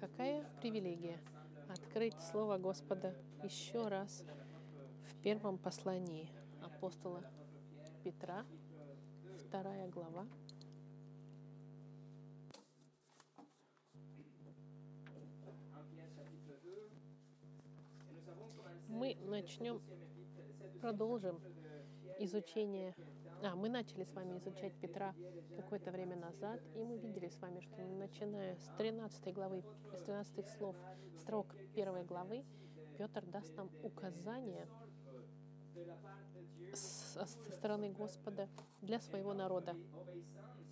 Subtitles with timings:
[0.00, 1.18] Какая привилегия
[1.68, 4.24] открыть Слово Господа еще раз
[5.08, 6.30] в первом послании
[6.62, 7.22] апостола
[8.02, 8.44] Петра,
[9.46, 10.26] вторая глава.
[18.88, 19.80] Мы начнем,
[20.80, 21.40] продолжим
[22.18, 22.94] изучение
[23.42, 25.14] а, мы начали с вами изучать Петра
[25.56, 29.64] какое-то время назад, и мы видели с вами, что начиная с 13 главы,
[29.94, 30.76] с 13 слов,
[31.20, 32.44] строк первой главы,
[32.98, 34.68] Петр даст нам указания
[36.74, 38.48] со стороны Господа
[38.82, 39.74] для своего народа.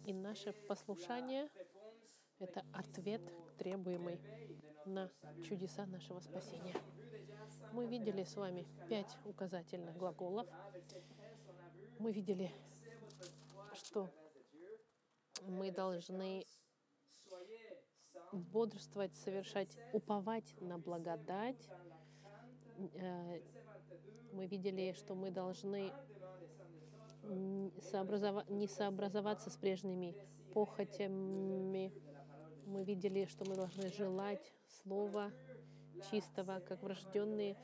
[0.05, 1.48] И наше послушание—
[2.39, 3.23] это ответ,
[3.57, 4.21] требуемый
[4.85, 5.11] на
[5.43, 6.75] чудеса нашего спасения.
[7.73, 10.47] Мы видели с вами пять указательных глаголов—
[11.98, 12.52] мы видели,
[13.75, 14.09] что
[15.47, 16.47] мы должны
[18.33, 21.69] бодрствовать, совершать, уповать на благодать.
[22.95, 23.41] Э,
[24.33, 25.92] мы видели, что мы должны
[27.25, 30.14] не сообразоваться с прежними
[30.53, 31.92] похотями.
[32.67, 35.33] Мы видели, что мы должны желать слова
[36.11, 37.56] чистого, как врожденные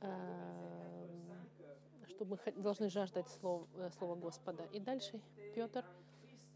[0.00, 0.79] э,
[2.20, 4.64] что мы должны жаждать слова, э, слова Господа.
[4.74, 5.18] И дальше
[5.54, 5.86] Петр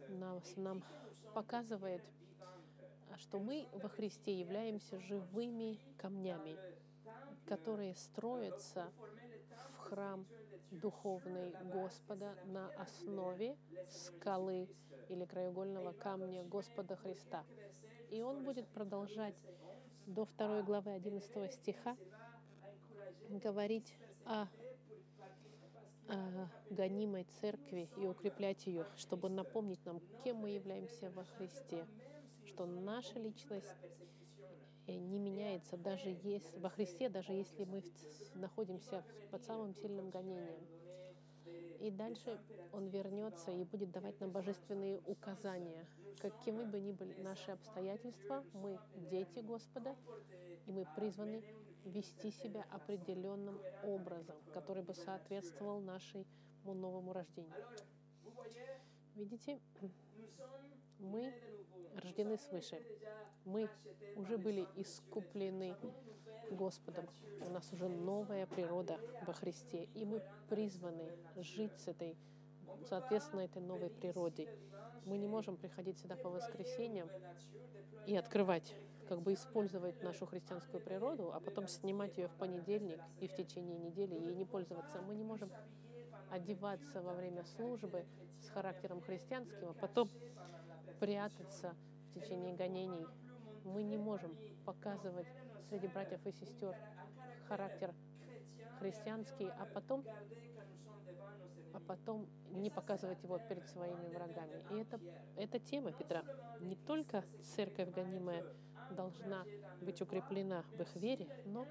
[0.08, 0.84] нам, нам
[1.32, 2.02] показывает,
[3.16, 6.58] что мы во Христе являемся живыми камнями,
[7.46, 8.92] которые строятся
[9.72, 10.26] в храм
[10.70, 13.56] духовный Господа на основе
[13.88, 14.68] скалы
[15.08, 17.42] или краеугольного камня Господа Христа.
[18.10, 19.36] И он будет продолжать
[20.06, 21.96] до второй главы 11 стиха
[23.30, 23.94] говорить
[24.26, 24.46] о
[26.70, 31.86] гонимой церкви и укреплять ее, чтобы напомнить нам, кем мы являемся во Христе,
[32.46, 33.74] что наша личность
[34.86, 37.83] э, не меняется даже если, во Христе, даже если мы
[38.34, 40.64] находимся под самым сильным гонением.
[41.80, 42.40] И дальше
[42.73, 45.86] Он вернется и будет давать нам божественные указания.
[46.20, 48.78] Какими бы ни были наши обстоятельства, мы
[49.11, 49.95] дети Господа,
[50.67, 51.42] и мы призваны
[51.84, 56.24] вести себя определенным образом, который бы соответствовал нашему
[56.64, 57.52] новому рождению.
[59.14, 59.61] Видите,
[60.98, 61.33] мы
[62.02, 62.80] рождены свыше.
[63.45, 63.68] Мы
[64.17, 65.77] уже были искуплены
[66.50, 67.08] Господом.
[67.46, 69.89] У нас уже новая природа во Христе.
[69.95, 72.16] И мы призваны жить с этой,
[72.89, 74.48] соответственно, этой новой природе.
[75.04, 77.08] Мы не можем приходить сюда по воскресеньям
[78.06, 78.74] и открывать
[79.08, 83.78] как бы использовать нашу христианскую природу, а потом снимать ее в понедельник и в течение
[83.78, 85.00] недели ей не пользоваться.
[85.02, 85.50] Мы не можем
[86.30, 88.04] одеваться во время службы
[88.40, 90.08] с характером христианским, а потом
[91.00, 91.74] прятаться
[92.08, 93.06] в течение гонений.
[93.64, 95.26] Мы не можем показывать
[95.68, 96.74] среди братьев и сестер
[97.48, 97.94] характер
[98.78, 100.04] христианский, а потом
[101.74, 104.62] а потом не показывать его перед своими врагами.
[104.70, 105.01] И это,
[105.36, 106.23] это тема Петра.
[106.61, 108.45] Не только церковь гонимая
[108.90, 109.45] должна
[109.80, 111.67] быть укреплена в их вере, но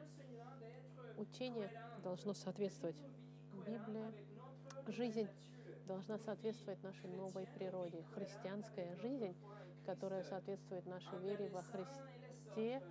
[1.18, 1.72] учение
[2.04, 2.98] должно соответствовать
[3.66, 4.14] Библии,
[4.88, 5.30] жизнь
[5.88, 8.04] должна соответствовать нашей новой природе.
[8.14, 9.36] Христианская жизнь,
[9.86, 12.82] которая соответствует нашей вере во Христе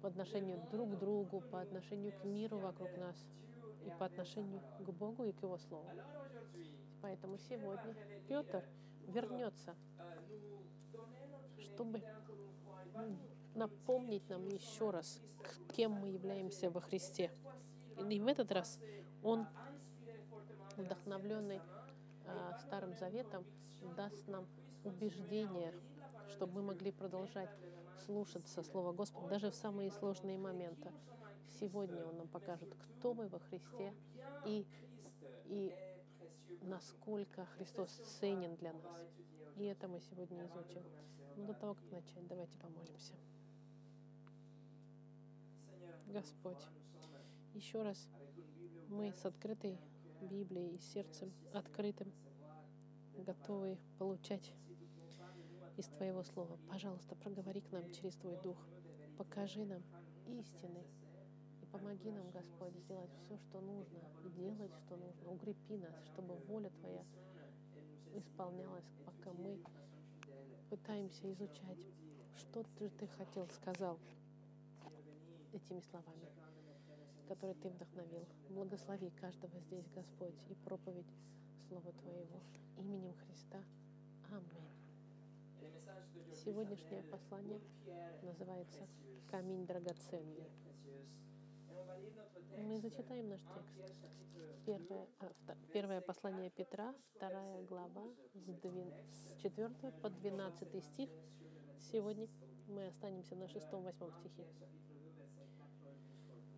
[0.00, 3.16] по отношению друг к другу, по отношению к миру вокруг нас
[3.84, 5.88] и по отношению к Богу и к Его Слову.
[7.00, 7.94] Поэтому сегодня
[8.28, 8.64] Петр
[9.08, 9.74] вернется,
[11.58, 12.02] чтобы
[13.54, 15.20] напомнить нам еще раз,
[15.74, 17.30] кем мы являемся во Христе.
[18.08, 18.78] И в этот раз
[19.22, 19.46] он,
[20.76, 21.60] вдохновленный
[22.24, 23.44] э, Старым Заветом,
[23.96, 24.46] даст нам
[24.84, 25.74] убеждение,
[26.28, 27.50] чтобы мы могли продолжать
[28.06, 30.90] слушаться Слова Господа даже в самые сложные моменты.
[31.62, 33.94] Сегодня Он нам покажет, кто мы во Христе
[34.44, 34.66] и,
[35.44, 35.72] и
[36.62, 38.82] насколько Христос ценен для нас.
[39.56, 40.82] И это мы сегодня изучим.
[41.36, 43.14] Но до того, как начать, давайте помолимся.
[46.08, 46.66] Господь,
[47.54, 48.08] еще раз
[48.88, 49.78] мы с открытой
[50.20, 52.12] Библией и сердцем открытым,
[53.18, 54.52] готовы получать
[55.76, 56.58] из Твоего Слова.
[56.68, 58.58] Пожалуйста, проговори к нам через Твой Дух.
[59.16, 59.84] Покажи нам
[60.26, 60.84] истины.
[61.72, 64.00] Помоги нам, Господь, сделать все, что нужно,
[64.36, 65.32] делать, что нужно.
[65.32, 67.02] Укрепи нас, чтобы воля Твоя
[68.14, 69.58] исполнялась, пока мы
[70.68, 71.78] пытаемся изучать,
[72.36, 73.98] что Ты хотел, сказал
[75.54, 76.28] этими словами,
[77.26, 78.26] которые Ты вдохновил.
[78.50, 81.10] Благослови каждого здесь, Господь, и проповедь
[81.68, 82.40] Слова Твоего.
[82.76, 83.62] Именем Христа.
[84.30, 84.72] Аминь.
[86.34, 87.60] Сегодняшнее послание
[88.22, 88.86] называется
[89.30, 90.50] «Камень драгоценный».
[92.58, 93.92] Мы зачитаем наш текст.
[94.64, 98.04] Первое, а, первое послание Петра, вторая глава,
[99.10, 99.70] с 4
[100.00, 101.10] по 12 стих.
[101.90, 102.28] Сегодня
[102.68, 104.46] мы останемся на 6-8 стихе.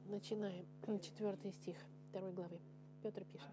[0.07, 0.67] Начинаем.
[1.01, 1.77] Четвертый стих
[2.11, 2.61] второй главы.
[3.03, 3.51] Петр пишет.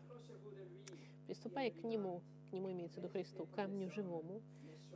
[1.27, 4.41] «Приступая к Нему, к Нему имеется в виду Христу, камню живому,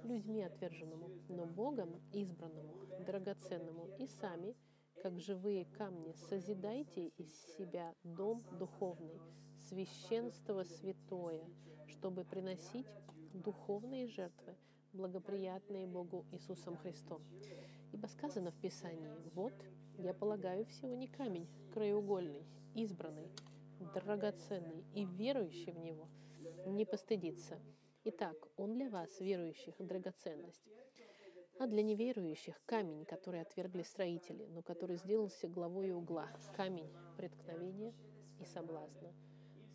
[0.03, 2.75] людьми отверженному, но Богом избранному,
[3.05, 4.55] драгоценному, и сами,
[5.05, 9.21] как живые камни, созидайте из себя дом духовный,
[9.69, 11.47] священство святое,
[11.89, 12.87] чтобы приносить
[13.31, 14.55] духовные жертвы,
[14.93, 17.21] благоприятные Богу Иисусом Христом.
[17.93, 19.53] Ибо сказано в Писании, вот
[19.99, 23.29] я полагаю, всего не камень краеугольный, избранный,
[23.93, 26.09] драгоценный и верующий в него
[26.65, 27.59] не постыдится.
[28.05, 30.65] Итак, он для вас, верующих, драгоценность.
[31.57, 37.93] А для неверующих камень, который отвергли строители, но который сделался главой угла, камень преткновения
[38.39, 39.13] и соблазна,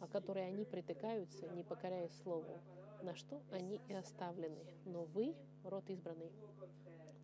[0.01, 2.61] о который они притыкаются, не покоряя слову,
[3.03, 4.63] на что они и оставлены.
[4.85, 5.35] Но вы,
[5.65, 6.33] род избранный,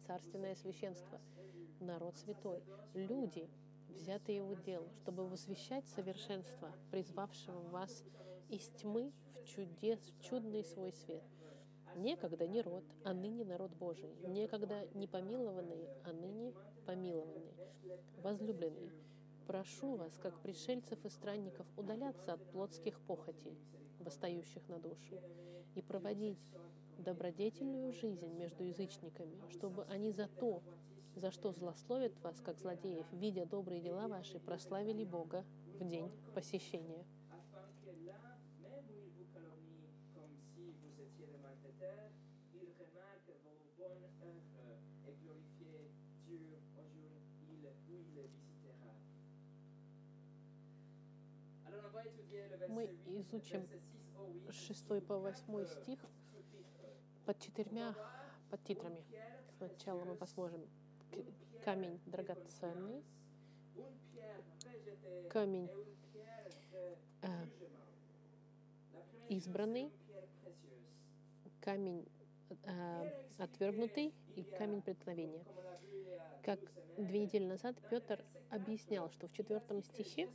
[0.07, 1.21] царственное священство—
[1.81, 2.63] народ святой,
[2.95, 3.49] люди,
[3.91, 8.05] взятые в удел, чтобы возвещать совершенство, призвавшего вас
[8.49, 11.25] из тьмы в, чудес, в чудный свой свет.
[11.97, 14.11] Некогда не род, а ныне народ Божий.
[14.29, 16.53] Некогда не помилованные, а ныне
[16.85, 17.55] помилованные.
[18.19, 18.93] Возлюбленные,
[19.47, 23.57] прошу вас, как пришельцев и странников, удаляться от плотских похотей,
[24.01, 25.19] восстающих на душу,
[25.75, 26.53] и проводить
[26.99, 30.63] добродетельную жизнь между язычниками, чтобы они за то,
[31.15, 35.47] за что злословят вас, как злодеев, видя добрые дела ваши, прославили Бога
[35.79, 37.07] в день посещения.
[52.69, 53.67] Мы изучим
[54.51, 55.99] 6 по 8 стих.
[57.25, 57.95] под четырьмя
[58.51, 59.03] подтитрами.
[59.59, 60.65] Сначала мы посмотрим
[61.65, 63.03] камень драгоценный,
[65.31, 65.69] камень
[67.23, 67.29] э,
[69.29, 69.91] избранный,
[71.61, 72.07] камень
[72.49, 75.45] э, отвергнутый и камень преткновения.
[76.45, 76.61] Как
[76.97, 80.29] две недели назад Петр объяснял, что в четвертом стихе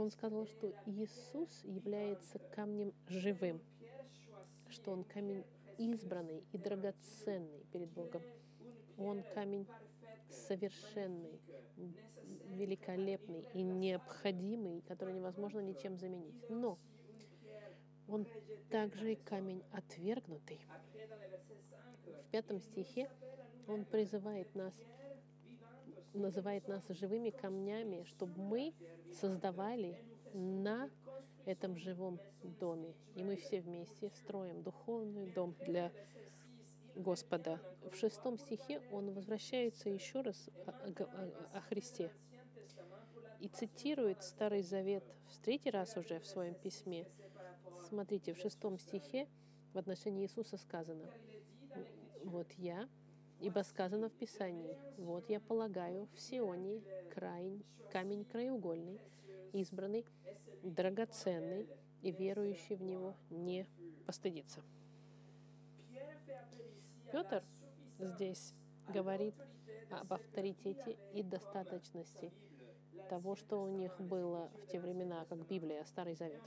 [0.00, 3.60] он сказал, что Иисус является камнем живым,
[4.68, 5.44] что он камень
[5.78, 8.22] избранный и драгоценный перед Богом.
[8.98, 9.66] Он камень
[10.28, 11.40] совершенный,
[12.48, 16.48] великолепный и необходимый, который невозможно ничем заменить.
[16.48, 16.78] Но
[18.08, 18.26] он
[18.70, 20.60] также и камень отвергнутый.
[22.04, 23.10] В пятом стихе
[23.66, 24.74] он призывает нас,
[26.16, 28.74] называет нас живыми камнями, чтобы мы
[29.12, 30.02] создавали
[30.32, 30.90] на
[31.44, 32.94] этом живом доме.
[33.14, 35.92] И мы все вместе строим духовный дом для
[36.94, 37.60] Господа.
[37.92, 42.10] В шестом стихе он возвращается еще раз о, о, о Христе
[43.40, 47.06] и цитирует Старый Завет в третий раз уже в своем письме.
[47.88, 49.28] Смотрите, в шестом стихе
[49.72, 51.08] в отношении Иисуса сказано,
[52.24, 52.88] «Вот я,
[53.40, 59.00] ибо сказано в Писании, вот я полагаю в Сионе край, камень краеугольный,
[59.52, 60.04] избранный,
[60.62, 61.68] драгоценный,
[62.02, 63.66] и верующий в него не
[64.06, 64.62] постыдится».
[67.10, 67.42] Петр
[67.98, 68.52] здесь
[68.88, 69.34] говорит
[69.90, 72.32] об авторитете и достаточности
[73.08, 76.42] того, что у них было в те времена, как Библия, Старый Завет.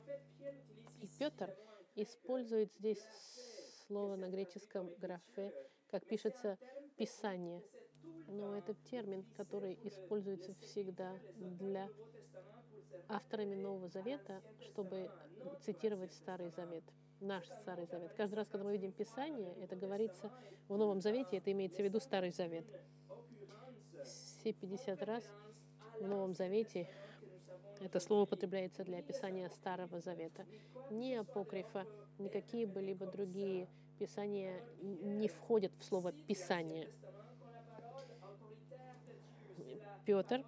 [1.02, 1.56] И Петр
[1.96, 3.04] использует здесь
[3.88, 5.54] слово на греческом графе,
[5.90, 6.58] как пишется
[7.00, 7.63] «писание».
[8.27, 11.89] Но это термин, который используется всегда для
[13.08, 15.10] авторами Нового Завета, чтобы
[15.62, 16.84] цитировать Старый Завет
[17.22, 18.13] наш Старый Завет.
[18.15, 20.32] Каждый раз, когда мы видим Писание, это говорится
[20.68, 22.65] в Новом Завете, это имеется в виду Старый Завет.
[24.03, 25.24] Все 50 раз
[26.00, 26.88] в Новом Завете
[27.82, 30.46] это слово употребляется для описания Старого Завета.
[30.91, 31.86] Ни апокрифа,
[32.18, 36.88] ни какие-либо другие писания не входят в слово «писание».
[40.06, 40.44] Петр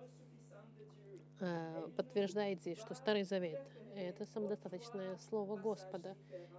[1.40, 3.62] э, подтверждает здесь, что Старый Завет—
[3.96, 6.16] это самодостаточное слово Господа.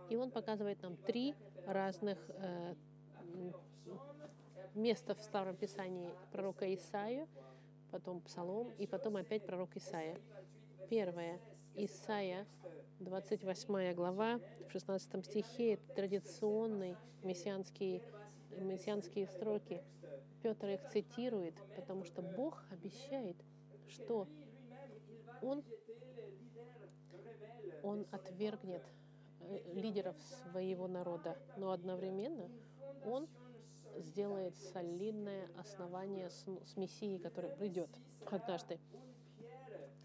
[0.09, 1.35] И он показывает нам три
[1.67, 2.75] разных э,
[4.75, 7.27] места в Старом Писании пророка Исаию,
[7.91, 10.19] потом Псалом и потом опять пророк Исаия.
[10.89, 11.41] Первое.
[11.75, 12.47] Исаия,
[13.01, 18.03] 28 глава, в 16 стихе, это традиционный мессианский
[18.51, 19.83] мессианские строки.
[20.43, 23.37] Петр их цитирует, потому что Бог обещает,
[23.89, 24.29] что
[25.41, 25.65] Он,
[27.83, 28.83] он отвергнет
[29.41, 32.51] э, лидеров своего народа, но одновременно
[33.07, 33.27] Он
[33.97, 37.89] сделает солидное основание с, с Мессией, который придет
[38.31, 38.79] однажды.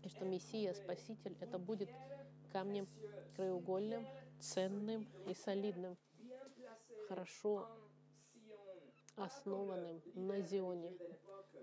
[0.07, 1.89] И что Мессия, Спаситель, это будет
[2.53, 2.87] камнем
[3.35, 4.07] краеугольным,
[4.39, 5.97] ценным и солидным,
[7.09, 7.67] хорошо
[9.17, 10.97] основанным на Зионе,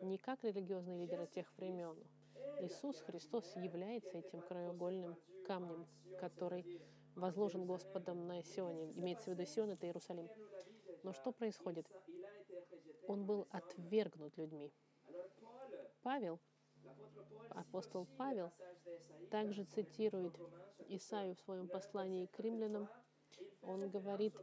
[0.03, 1.97] не как религиозный лидер тех времен.
[2.61, 5.87] Иисус Христос является этим краеугольным камнем,
[6.21, 6.83] который
[7.15, 8.93] возложен Господом на Сионе.
[8.93, 10.29] Имеется в виду Сион— это Иерусалим.
[11.03, 11.89] Но что происходит?
[13.09, 14.71] Он был отвергнут людьми.
[16.03, 16.39] Павел,
[17.51, 18.53] апостол Павел,
[19.31, 20.35] также цитирует
[20.89, 22.89] Исаию в своем послании к римлянам.
[23.63, 24.35] Он говорит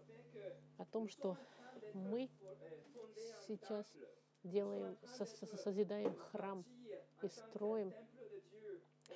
[0.77, 1.37] о том, что
[1.93, 2.29] мы
[3.47, 3.85] сейчас
[4.43, 4.97] делаем,
[5.57, 6.65] созидаем храм
[7.21, 7.93] и строим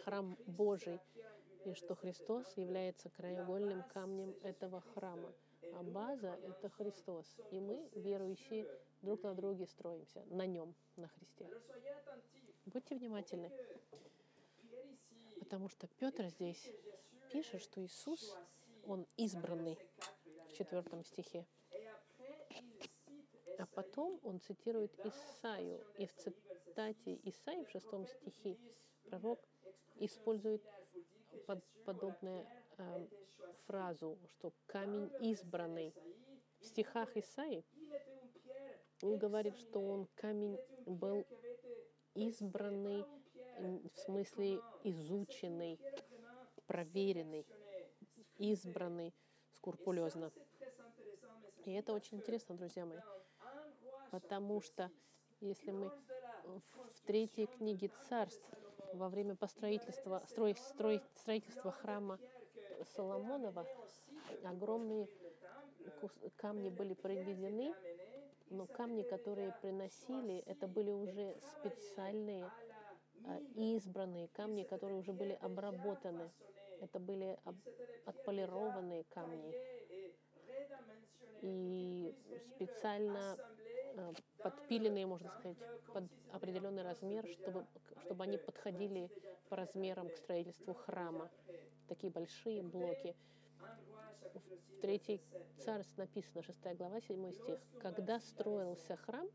[0.03, 1.00] храм Божий,
[1.65, 5.34] и что Христос является краеугольным камнем этого храма.
[5.74, 7.25] А база— это Христос.
[7.51, 8.67] И мы, верующие,
[9.01, 11.50] друг на друге строимся, на нем, на Христе.
[12.65, 13.51] Будьте внимательны,
[15.39, 16.72] потому что Петр здесь
[17.31, 18.36] пишет, что Иисус,
[18.88, 19.77] Он избранный
[20.48, 21.45] в четвертом стихе.
[23.60, 28.57] А потом он цитирует Исаию, и в цитате Исаии в шестом стихе
[29.10, 29.39] пророк
[30.00, 30.62] использует
[31.45, 32.45] под, подобную
[32.77, 33.07] э,
[33.65, 35.93] фразу, что камень избранный.
[36.60, 37.63] В стихах Исаии
[39.01, 41.25] он говорит, что он камень был
[42.15, 43.05] избранный,
[43.60, 45.79] в смысле изученный,
[46.65, 47.45] проверенный,
[48.38, 49.13] избранный
[49.51, 50.31] скрупулезно.
[51.65, 53.00] И это очень интересно, друзья мои,
[54.12, 54.91] потому что
[55.41, 55.91] если мы
[56.43, 58.45] в третьей книге царств
[58.93, 62.19] во время построительства, строй, строй, строительства храма
[62.95, 63.65] Соломонова
[64.43, 65.07] огромные
[66.38, 67.74] камни были приведены,
[68.50, 72.52] но камни, которые приносили, это были уже специальные
[73.25, 76.32] а, избранные камни, которые уже были обработаны.
[76.80, 77.38] Это были
[78.06, 79.56] отполированные камни.
[81.42, 82.14] И
[82.56, 83.38] специально
[83.98, 85.58] а, подпиленные, можно сказать,
[85.92, 87.66] под определенный размер, чтобы,
[88.06, 89.10] чтобы они подходили
[89.50, 91.30] по размерам к строительству храма.
[91.88, 93.16] Такие большие блоки.
[94.39, 95.22] В третьей
[95.60, 97.60] царств написано, 6 глава, 7 стих.
[97.80, 99.27] Когда строился храм,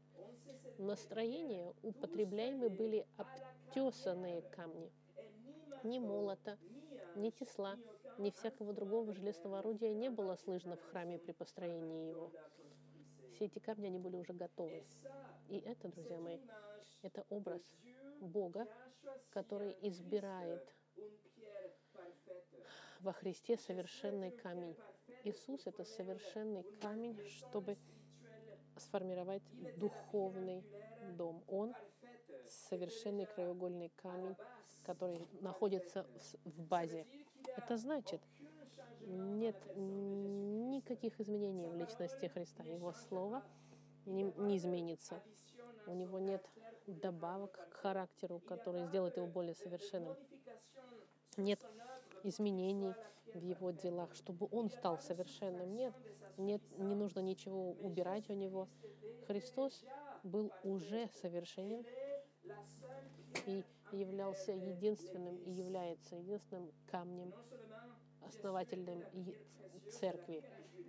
[0.79, 4.91] на строение употребляемы были обтесанные камни.
[5.85, 6.59] Ни молота,
[7.17, 7.77] ни тесла,
[8.19, 12.33] ни всякого другого железного орудия не было слышно в храме при построении его.
[13.35, 14.85] Все эти камни, они были уже готовы.
[15.49, 16.39] И это, друзья мои,
[17.03, 17.63] это образ
[18.21, 18.67] Бога,
[19.31, 20.63] который избирает
[23.03, 24.77] во Христе совершенный камень.
[25.25, 27.77] Иисус— это совершенный камень, чтобы
[28.77, 29.43] сформировать
[29.77, 30.65] духовный
[31.17, 31.43] дом.
[31.49, 31.75] Он—
[32.51, 34.37] совершенный краеугольный камень,
[34.85, 36.07] который находится
[36.45, 37.07] в базе.
[37.57, 38.21] Это значит,
[39.01, 42.65] нет никаких изменений в личности Христа.
[42.65, 43.43] Его слово
[44.07, 45.23] не, не изменится.
[45.87, 46.45] У него нет
[46.87, 50.17] добавок к характеру, которые сделают его более совершенным.
[51.37, 51.65] Нет
[52.25, 52.95] изменений
[53.35, 55.75] в его делах, чтобы он стал совершенным.
[55.75, 55.95] Нет,
[56.37, 58.69] нет, не нужно ничего убирать у него.
[59.27, 59.85] Христос
[60.23, 61.85] был уже совершенен
[63.47, 67.33] и являлся единственным и является единственным камнем
[68.27, 69.03] основательным
[69.91, 70.43] церкви.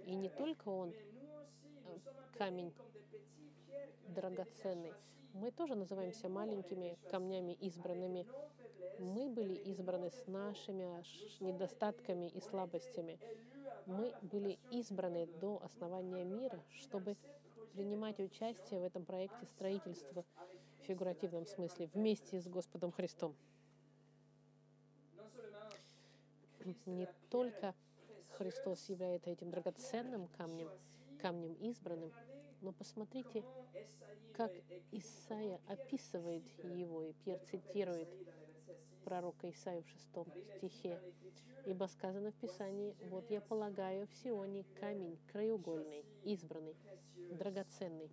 [0.05, 1.97] И не только он э,
[2.37, 2.73] камень
[4.07, 4.93] драгоценный.
[5.33, 8.27] Мы тоже называемся маленькими камнями избранными.
[8.99, 11.03] Мы были избраны с нашими
[11.39, 13.17] недостатками и слабостями.
[13.85, 17.15] Мы были избраны до основания мира, чтобы
[17.73, 20.25] принимать участие в этом проекте строительства
[20.81, 23.35] в фигуративном смысле вместе с Господом Христом.
[26.85, 27.73] Не только
[28.37, 30.69] Христос является этим драгоценным камнем,
[31.19, 32.11] камнем избранным,
[32.61, 33.43] но посмотрите,
[34.33, 34.51] как
[34.91, 38.09] Исаия описывает его, и Пьер цитирует
[39.03, 40.27] пророка Исаию в шестом
[40.57, 40.99] стихе.
[41.65, 46.75] «Ибо сказано в Писании, вот я полагаю в Сионе камень краеугольный, избранный,
[47.29, 48.09] драгоценный,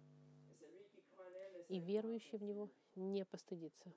[1.69, 3.91] и верующий в него не постыдится».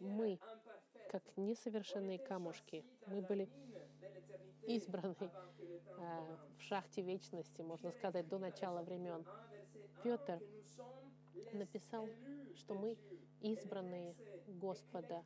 [0.00, 0.38] мы,
[1.10, 3.48] как несовершенные камушки, мы были
[4.66, 9.24] избраны э, в шахте вечности, можно сказать, до начала времен.
[10.02, 10.40] Петр
[11.52, 12.08] написал,
[12.54, 12.96] что мы
[13.40, 14.14] избранные
[14.46, 15.22] Господа.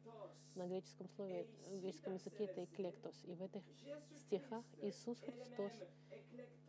[0.55, 3.25] На греческом слове, в греческом языке это эклектос.
[3.25, 3.63] И в этих
[4.19, 5.73] стихах Иисус Христос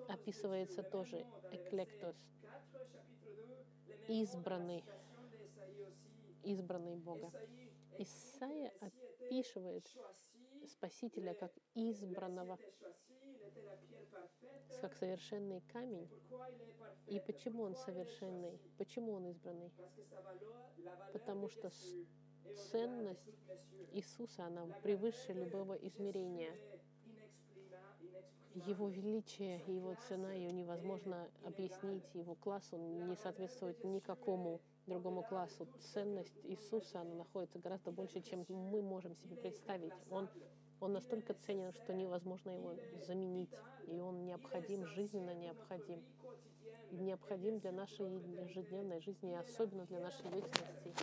[0.08, 2.16] описывается тоже эклектос,
[4.08, 4.84] избранный,
[6.44, 7.32] избранный Бога.
[7.98, 9.86] Исаия описывает
[10.68, 12.58] Спасителя как избранного,
[14.82, 16.10] как совершенный камень.
[17.08, 18.60] И почему он совершенный?
[18.78, 19.72] Почему он избранный?
[21.12, 21.70] Потому что
[22.72, 23.30] ценность
[23.92, 26.52] Иисуса, она превыше любого измерения.
[28.54, 35.68] Его величие, его цена, ее невозможно объяснить, его класс, он не соответствует никакому другому классу.
[35.94, 39.94] Ценность Иисуса, она находится гораздо больше, чем мы можем себе представить.
[40.10, 40.30] Он,
[40.80, 42.76] он настолько ценен, что невозможно его
[43.06, 43.52] заменить,
[43.88, 46.04] и он необходим, жизненно необходим.
[46.92, 48.06] Необходим для нашей
[48.44, 50.94] ежедневной жизни, и особенно для нашей вечности,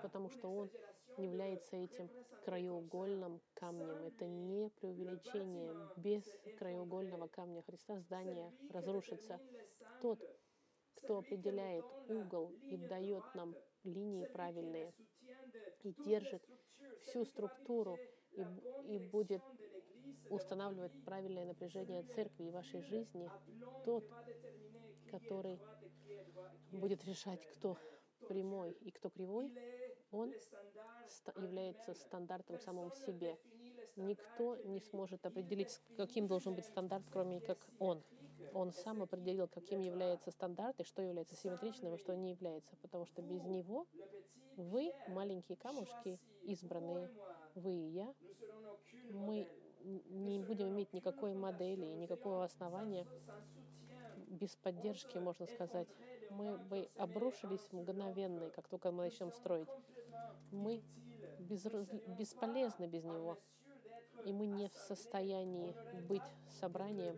[0.00, 0.70] потому что он
[1.16, 2.08] является этим
[2.44, 4.04] краеугольным камнем.
[4.04, 5.74] Это не преувеличение.
[5.96, 6.22] Без
[6.58, 9.40] краеугольного камня Христа здание разрушится.
[10.00, 10.20] Тот,
[11.04, 14.92] кто определяет угол и дает нам линии правильные,
[15.82, 16.42] и держит
[17.02, 17.98] всю структуру,
[18.32, 18.42] и,
[18.88, 19.42] и будет
[20.30, 23.30] устанавливать правильное напряжение церкви и вашей жизни,
[23.84, 24.04] тот,
[25.10, 25.60] который
[26.72, 27.76] будет решать, кто
[28.26, 29.52] прямой и кто кривой,
[30.10, 30.32] он
[31.36, 33.38] является стандартом самым в себе.
[33.96, 38.02] Никто не сможет определить, каким должен быть стандарт, кроме как он.
[38.52, 42.76] Он сам определил, каким является стандарт и что является симметричным, и что не является.
[42.76, 43.86] Потому что без него
[44.56, 47.10] вы, маленькие камушки, избранные,
[47.54, 48.14] вы и я,
[49.10, 49.48] мы
[49.84, 53.06] не будем иметь никакой модели и никакого основания
[54.28, 55.88] без поддержки, можно сказать.
[56.30, 59.68] Мы бы обрушились мгновенно, как только мы начнем строить.
[60.50, 60.82] Мы
[61.38, 61.86] безраз...
[62.18, 63.38] бесполезны без него.
[64.24, 65.76] И мы не в состоянии
[66.08, 66.22] быть
[66.60, 67.16] собранием.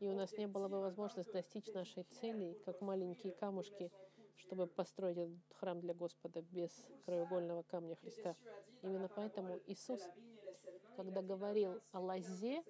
[0.00, 3.92] И у нас не было бы возможности достичь нашей цели, как маленькие камушки,
[4.36, 6.70] чтобы построить этот храм для Господа без
[7.04, 8.34] краеугольного камня Христа.
[8.80, 10.00] Именно поэтому Иисус,
[10.96, 12.64] когда говорил о лозе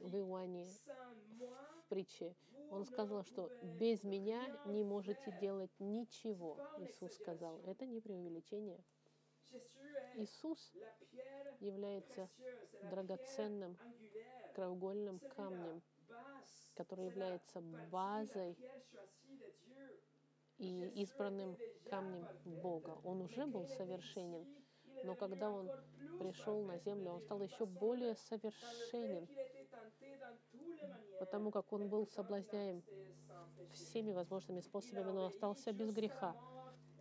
[0.00, 2.34] в Иоанне, в притче,
[2.72, 6.58] он сказал, что без меня не можете делать ничего.
[6.78, 7.60] Иисус сказал.
[7.60, 8.82] Это не преувеличение.
[10.16, 10.72] Иисус
[11.60, 12.28] является
[12.90, 13.78] драгоценным
[14.52, 15.80] краеугольным камнем,
[16.76, 17.60] который является
[17.90, 18.56] базой
[20.58, 21.56] и избранным
[21.90, 22.98] камнем Бога.
[23.04, 24.46] Он уже был совершенен,
[25.04, 25.70] но когда он
[26.18, 29.28] пришел на землю, он стал еще более совершенен,
[31.18, 32.82] потому как он был соблазняем
[33.72, 36.34] всеми возможными способами, но остался без греха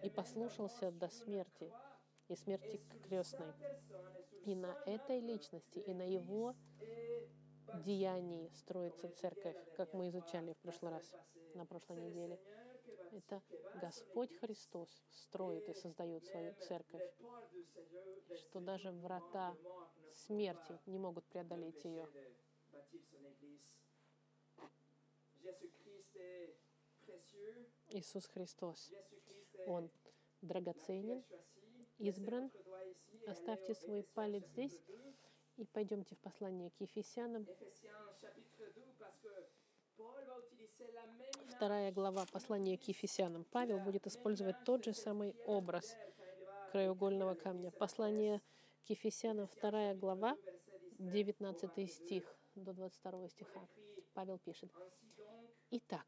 [0.03, 1.71] и послушался до смерти,
[2.27, 3.53] и смерти крестной.
[4.45, 6.55] И на этой личности, и на его
[7.73, 11.13] деянии строится церковь, как мы изучали в прошлый раз,
[11.53, 12.39] на прошлой неделе.
[13.11, 13.41] Это
[13.81, 17.03] Господь Христос строит и создает свою церковь,
[18.35, 19.55] что даже врата
[20.13, 22.07] смерти не могут преодолеть ее.
[27.89, 28.91] Иисус Христос.
[29.67, 29.89] Он
[30.41, 31.23] драгоценен,
[31.97, 32.51] избран.
[33.27, 34.79] Оставьте свой палец здесь
[35.57, 37.47] и пойдемте в послание к Ефесянам.
[41.47, 43.45] Вторая глава послания к Ефесянам.
[43.45, 45.95] Павел будет использовать тот же самый образ
[46.71, 47.71] краеугольного камня.
[47.71, 48.41] Послание
[48.85, 50.37] к Ефесянам, вторая глава,
[50.99, 53.67] 19 стих до 22 стиха.
[54.13, 54.71] Павел пишет.
[55.71, 56.05] Итак,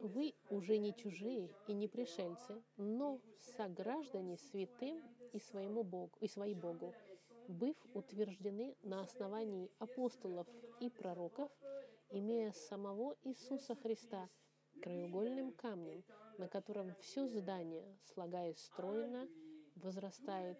[0.00, 3.20] вы уже не чужие и не пришельцы, но
[3.56, 5.02] сограждане святым
[5.32, 6.94] и своему Богу, и своей Богу,
[7.48, 10.46] быв утверждены на основании апостолов
[10.80, 11.50] и пророков,
[12.10, 14.28] имея самого Иисуса Христа
[14.82, 16.04] краеугольным камнем,
[16.36, 19.28] на котором все здание, слагаясь стройно,
[19.74, 20.58] возрастает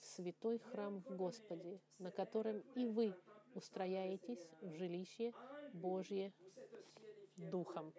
[0.00, 3.14] святой храм в Господе, на котором и вы
[3.54, 5.32] устрояетесь в жилище
[5.72, 6.32] Божье
[7.36, 7.92] Духом.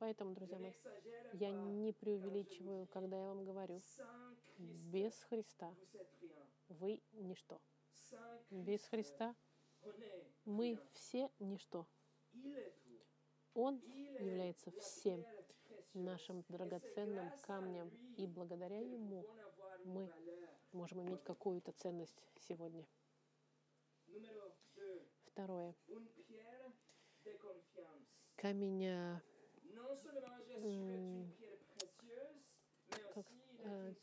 [0.00, 0.72] Поэтому, друзья мои,
[1.34, 3.78] я не преувеличиваю, когда я вам говорю,
[4.56, 5.74] без Христа
[6.68, 7.60] вы ничто.
[8.48, 9.36] Без Христа
[10.46, 11.86] мы все ничто.
[13.52, 13.78] Он
[14.18, 15.22] является всем
[15.92, 19.26] нашим драгоценным камнем, и благодаря Ему
[19.84, 20.10] мы
[20.72, 22.86] можем иметь какую-то ценность сегодня.
[25.26, 25.74] Второе.
[28.36, 29.20] Камень, э,
[33.14, 33.26] как,
[33.64, 33.94] э,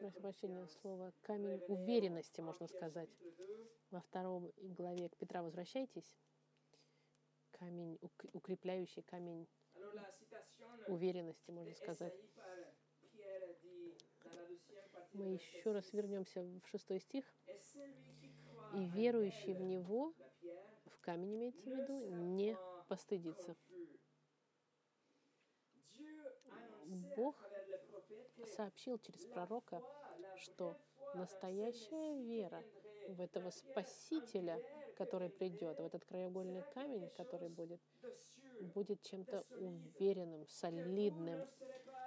[0.00, 3.10] прошу прощения, слово камень уверенности, можно сказать.
[3.90, 6.16] Во втором главе к Петра возвращайтесь.
[7.52, 7.98] Камень,
[8.32, 9.46] укрепляющий камень
[10.88, 12.14] уверенности, можно сказать.
[15.12, 17.24] Мы еще раз вернемся в шестой стих.
[18.74, 20.12] И верующий в него,
[20.86, 23.56] в камень имеется в виду, не постыдится.
[26.94, 27.36] Бог
[28.56, 29.82] сообщил через пророка,
[30.36, 30.76] что
[31.14, 32.62] настоящая вера
[33.08, 34.60] в этого Спасителя,
[34.96, 37.80] который придет, в этот краеугольный камень, который будет,
[38.74, 41.46] будет чем-то уверенным, солидным,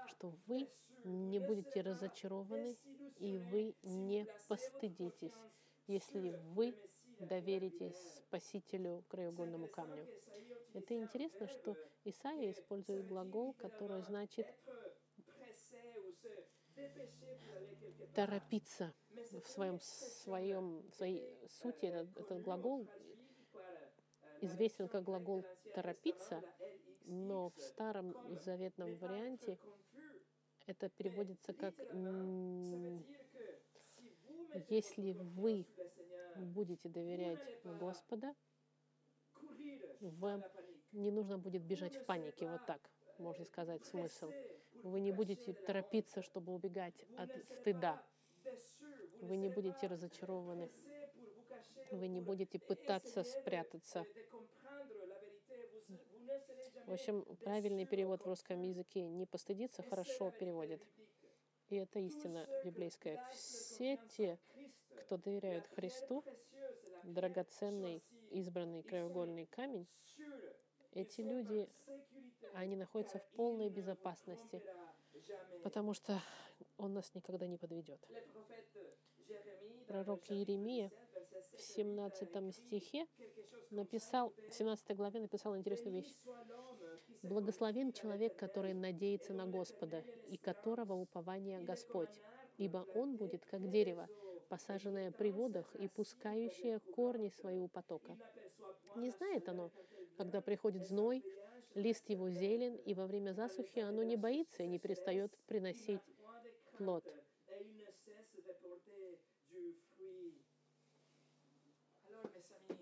[0.08, 0.70] что вы
[1.04, 2.78] не будете разочарованы
[3.18, 5.34] и вы не постыдитесь,
[5.88, 6.76] если вы
[7.19, 10.08] доверитесь Спасителю краеугольному камню.
[10.73, 14.47] Это интересно, что Исаия использует глагол, который значит
[18.13, 18.93] торопиться
[19.32, 21.23] в своем, своем, своей
[21.62, 21.86] сути.
[21.86, 22.88] Этот, этот глагол
[24.41, 26.43] известен как глагол торопиться,
[27.05, 29.58] но в старом заветном варианте
[30.67, 31.73] это переводится как
[34.69, 35.65] если вы
[36.45, 38.36] будете доверять Господа,
[40.02, 40.43] вам
[40.91, 42.47] не нужно будет бежать в панике.
[42.47, 44.32] Вот так можно сказать смысл.
[44.84, 48.02] Вы не будете торопиться, чтобы убегать от стыда.
[49.21, 50.69] Вы не будете разочарованы.
[51.91, 54.06] Вы не будете пытаться спрятаться.
[56.86, 60.82] В общем, правильный перевод в русском языке «не постыдиться» хорошо переводит.
[61.69, 63.23] И это истина библейская.
[63.32, 64.39] Все те,
[65.00, 66.24] кто доверяют Христу,
[67.04, 69.88] драгоценный избранный краеугольный камень,
[70.94, 71.70] эти люди,
[72.54, 74.62] они находятся в полной безопасности,
[75.64, 76.22] потому что
[76.78, 78.00] Он нас никогда не подведет.
[79.88, 80.92] Пророк Иеремия
[81.56, 83.08] в 17 стихе
[83.70, 86.14] написал, в 17 главе написал интересную вещь.
[87.22, 92.22] «Благословен человек, который надеется на Господа, и которого упование Господь,
[92.58, 94.08] ибо он будет как дерево,
[94.50, 98.18] посаженное при водах и пускающее корни свои у потока.
[98.96, 99.72] Не знает оно,
[100.18, 101.24] когда приходит зной,
[101.76, 106.02] лист его зелен, и во время засухи оно не боится и не перестает приносить
[106.78, 107.06] плод.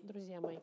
[0.02, 0.58] Друзья мои,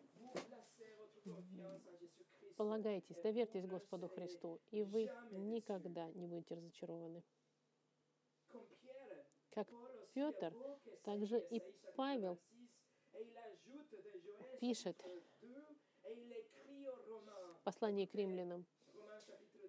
[2.58, 7.24] полагайтесь, доверьтесь Господу Христу, и вы никогда не будете разочарованы.
[9.52, 9.68] Как
[10.16, 10.56] Петр,
[11.04, 11.62] также и
[11.98, 12.40] Павел
[14.62, 14.98] пишет
[17.60, 18.66] в послании к римлянам,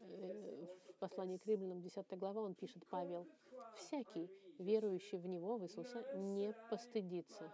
[0.00, 3.26] э, в послании к римлянам, 10 глава, он пишет, Павел,
[3.74, 7.52] «Всякий, верующий в Него, в Иисуса, не постыдится».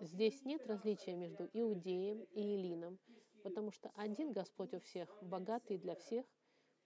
[0.00, 2.98] Здесь нет различия между иудеем и элином,
[3.42, 6.24] потому что один Господь у всех, богатый для всех,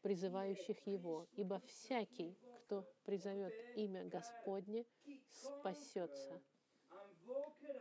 [0.00, 1.28] призывающих Его.
[1.36, 2.36] Ибо всякий,
[2.72, 4.86] кто призовет имя Господне,
[5.28, 6.42] спасется.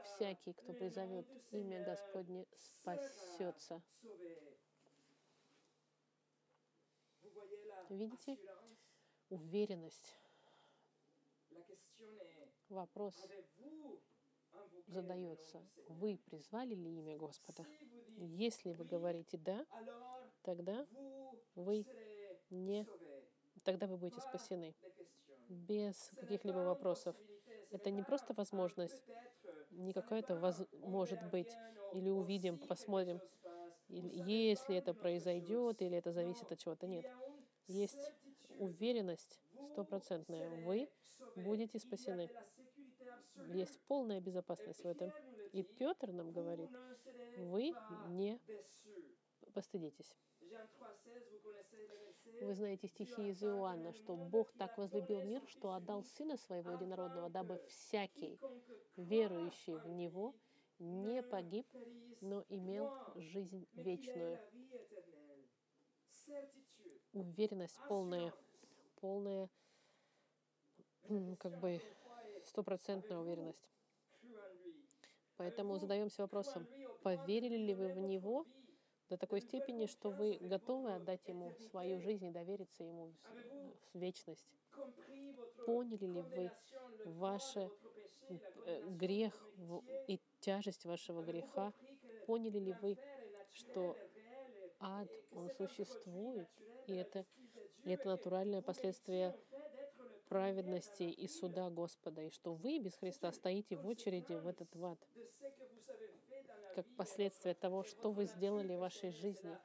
[0.03, 3.81] Всякий, кто призовет имя Господне, спасется.
[7.89, 8.37] Видите?
[9.29, 10.17] Уверенность.
[12.67, 13.15] Вопрос
[14.87, 17.65] задается, вы призвали ли имя Господа?
[18.17, 19.65] Если вы говорите «да»,
[20.43, 20.85] тогда
[21.55, 21.85] вы
[22.49, 22.85] не...
[23.63, 24.75] Тогда вы будете спасены
[25.49, 27.15] без каких-либо вопросов.
[27.71, 29.03] Это не просто возможность,
[29.71, 30.61] не какая-то воз...
[30.71, 31.51] может быть,
[31.93, 33.21] или увидим, посмотрим,
[33.87, 36.87] если это произойдет, или это зависит от чего-то.
[36.87, 37.05] Нет.
[37.67, 38.11] Есть
[38.57, 39.39] уверенность
[39.71, 40.49] стопроцентная.
[40.65, 40.89] Вы
[41.35, 42.29] будете спасены.
[43.53, 45.11] Есть полная безопасность в этом.
[45.51, 46.69] И Петр нам говорит,
[47.37, 47.73] вы
[48.07, 48.39] не
[49.53, 50.15] постыдитесь.
[52.41, 57.29] Вы знаете стихи из Иоанна, что Бог так возлюбил мир, что отдал Сына Своего Единородного,
[57.29, 58.39] дабы всякий,
[58.97, 60.35] верующий в Него,
[60.79, 61.67] не погиб,
[62.19, 64.39] но имел жизнь вечную.
[67.13, 68.33] Уверенность полная,
[68.99, 69.49] полная,
[71.39, 71.81] как бы
[72.45, 73.69] стопроцентная уверенность.
[75.37, 76.67] Поэтому задаемся вопросом,
[77.03, 78.45] поверили ли вы в Него
[79.11, 83.11] до такой степени, что вы готовы отдать Ему свою жизнь и довериться Ему
[83.93, 84.47] в вечность.
[85.65, 86.49] Поняли ли вы
[87.03, 87.57] ваш
[88.87, 89.33] грех
[90.07, 91.73] и тяжесть вашего греха?
[92.25, 92.97] Поняли ли вы,
[93.51, 93.97] что
[94.79, 96.47] ад, он существует,
[96.87, 97.25] и это,
[97.83, 99.35] и это натуральное последствие
[100.29, 105.05] праведности и суда Господа, и что вы без Христа стоите в очереди в этот ад,
[106.73, 109.57] как последствие того, что вы сделали в вашей жизни,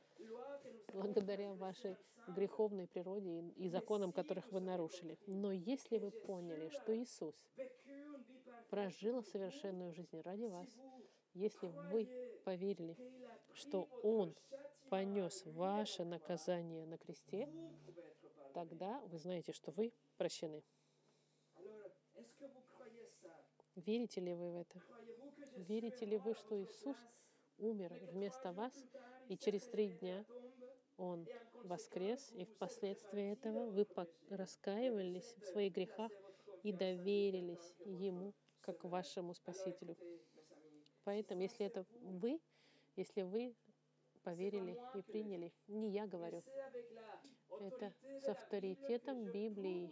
[0.93, 1.97] благодаря вашей
[2.29, 5.19] греховной природе и законам, которых вы нарушили.
[5.27, 7.35] Но если вы поняли, что Иисус
[8.71, 10.69] прожил совершенную жизнь ради вас,
[11.35, 12.09] если вы
[12.45, 12.97] поверили,
[13.53, 14.35] что Он
[14.89, 17.49] понес ваше наказание на кресте,
[18.55, 20.63] тогда вы знаете, что вы прощены.
[23.77, 24.83] Верите ли вы в это?
[25.57, 26.97] Верите ли вы, что Иисус
[27.59, 28.73] умер вместо вас,
[29.29, 30.25] и через три дня
[30.97, 31.27] Он
[31.63, 33.87] воскрес, и впоследствии этого вы
[34.31, 36.11] раскаивались в своих грехах
[36.63, 39.97] и доверились Ему как вашему Спасителю.
[41.05, 42.41] Поэтому, если это вы,
[42.97, 43.55] если вы
[44.23, 46.43] поверили и приняли, не я говорю,
[47.61, 49.91] это с авторитетом Библии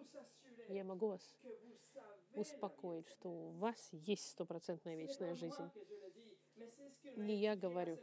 [0.69, 1.37] я могу вас
[2.35, 5.71] успокоить, что у вас есть стопроцентная вечная жизнь.
[7.17, 7.99] Не я говорю.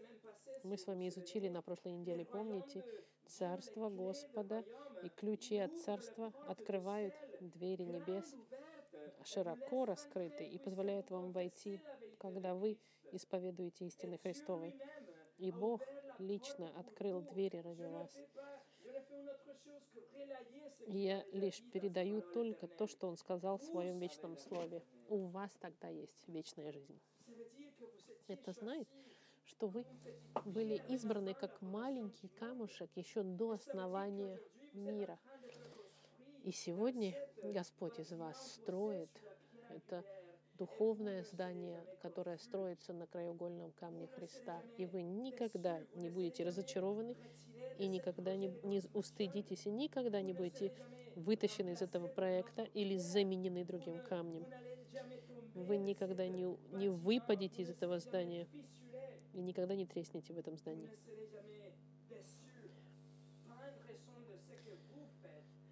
[0.64, 2.84] Мы с вами изучили на прошлой неделе, помните,
[3.26, 4.64] Царство Господа
[5.04, 8.36] и ключи от Царства открывают двери небес,
[9.24, 11.80] широко раскрыты и позволяют вам войти,
[12.20, 12.78] когда вы
[13.12, 14.76] исповедуете истины Христовой.
[15.38, 15.82] И Бог
[16.20, 18.12] лично открыл двери ради вас.
[20.88, 24.84] Я лишь передаю только то, что Он сказал в Своем вечном Слове.
[25.08, 27.00] У вас тогда есть вечная жизнь.
[28.28, 28.88] Это знает,
[29.46, 29.86] что вы
[30.46, 34.40] были избраны как маленький камушек еще до основания
[34.74, 35.20] мира.
[36.44, 39.10] И сегодня Господь из вас строит
[39.70, 40.04] это
[40.62, 44.62] духовное здание, которое строится на краеугольном камне Христа.
[44.78, 47.16] И вы никогда не будете разочарованы
[47.80, 50.72] и никогда не, не устыдитесь, и никогда не будете
[51.16, 54.46] вытащены из этого проекта или заменены другим камнем.
[55.56, 58.48] Вы никогда не, не выпадете из этого здания
[59.34, 60.92] и никогда не треснете в этом здании.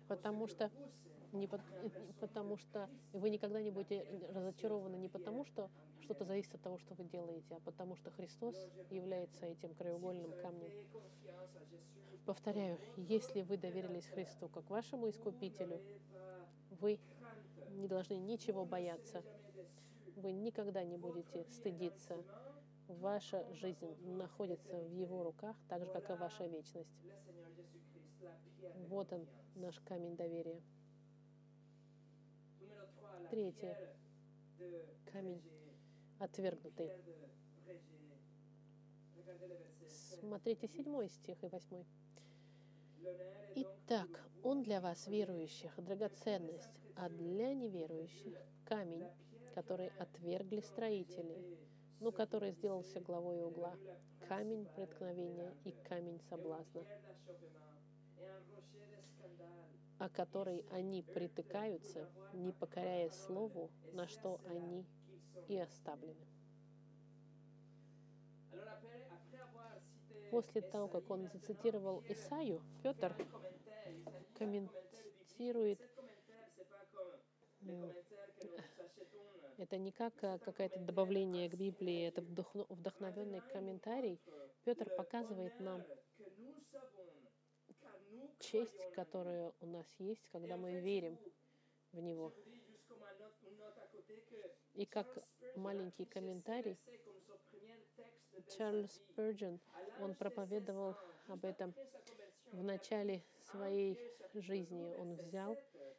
[0.10, 0.72] Потому что
[1.34, 1.48] не
[2.20, 5.70] потому что вы никогда не будете разочарованы не потому, что
[6.02, 8.56] что-то зависит от того, что вы делаете, а потому что Христос
[8.90, 10.72] является этим краеугольным камнем.
[12.26, 15.80] Повторяю, если вы доверились Христу как вашему Искупителю,
[16.82, 17.00] вы
[17.70, 19.24] не должны ничего бояться.
[20.16, 22.18] Вы никогда не будете стыдиться.
[22.88, 26.98] Ваша жизнь находится в Его руках, так же, как и ваша вечность.
[28.90, 30.62] Вот он, наш камень доверия.
[33.30, 33.78] Третье.
[35.12, 35.42] Камень
[36.20, 36.92] отвергнутый.
[40.20, 41.86] Смотрите седьмой стих и восьмой.
[43.56, 44.10] Итак,
[44.44, 49.08] он для вас, верующих, драгоценность, а для неверующих— камень,
[49.56, 51.58] который отвергли строители,
[52.00, 53.76] ну, который сделался главой угла,
[54.28, 56.84] камень преткновения и камень соблазна,
[60.00, 64.86] о который они притыкаются, не покоряя слову, на что они
[65.48, 66.26] и оставлены.
[70.32, 73.14] После того, как он зацитировал Исаю, Петр
[74.36, 75.82] комментирует
[79.58, 84.22] это не как а, какое-то добавление к Библии, это вдохновенный комментарий.
[84.64, 85.84] Петр показывает нам
[88.40, 91.18] честь, которая у нас есть, когда мы верим
[91.92, 92.34] в Него.
[94.74, 95.08] И как
[95.56, 96.78] маленький комментарий,
[98.58, 99.60] Чарльз Спurgeon,
[100.00, 100.96] он проповедовал
[101.28, 101.74] об этом
[102.52, 104.00] в начале своей
[104.34, 104.94] жизни.
[104.98, 105.58] Он взял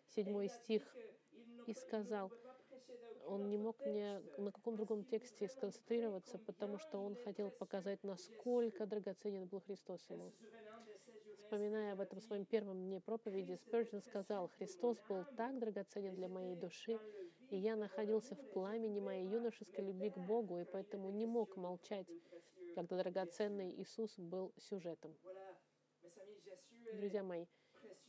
[0.08, 0.82] седьмой стих
[1.66, 2.32] и сказал,
[3.26, 8.86] он не мог ни на каком другом тексте сконцентрироваться, потому что он хотел показать, насколько
[8.86, 10.32] драгоценен был Христос ему.
[11.50, 16.54] Вспоминая об этом своем первом дне проповеди, Спurgeon сказал, «Христос был так драгоценен для моей
[16.54, 16.96] души,
[17.48, 22.06] и я находился в пламени моей юношеской любви к Богу, и поэтому не мог молчать,
[22.76, 25.12] когда драгоценный Иисус был сюжетом.
[26.94, 27.46] Друзья мои,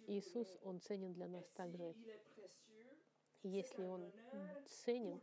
[0.06, 1.96] Иисус, Он ценен для нас также.
[3.42, 4.14] Если Он
[4.68, 5.20] ценен,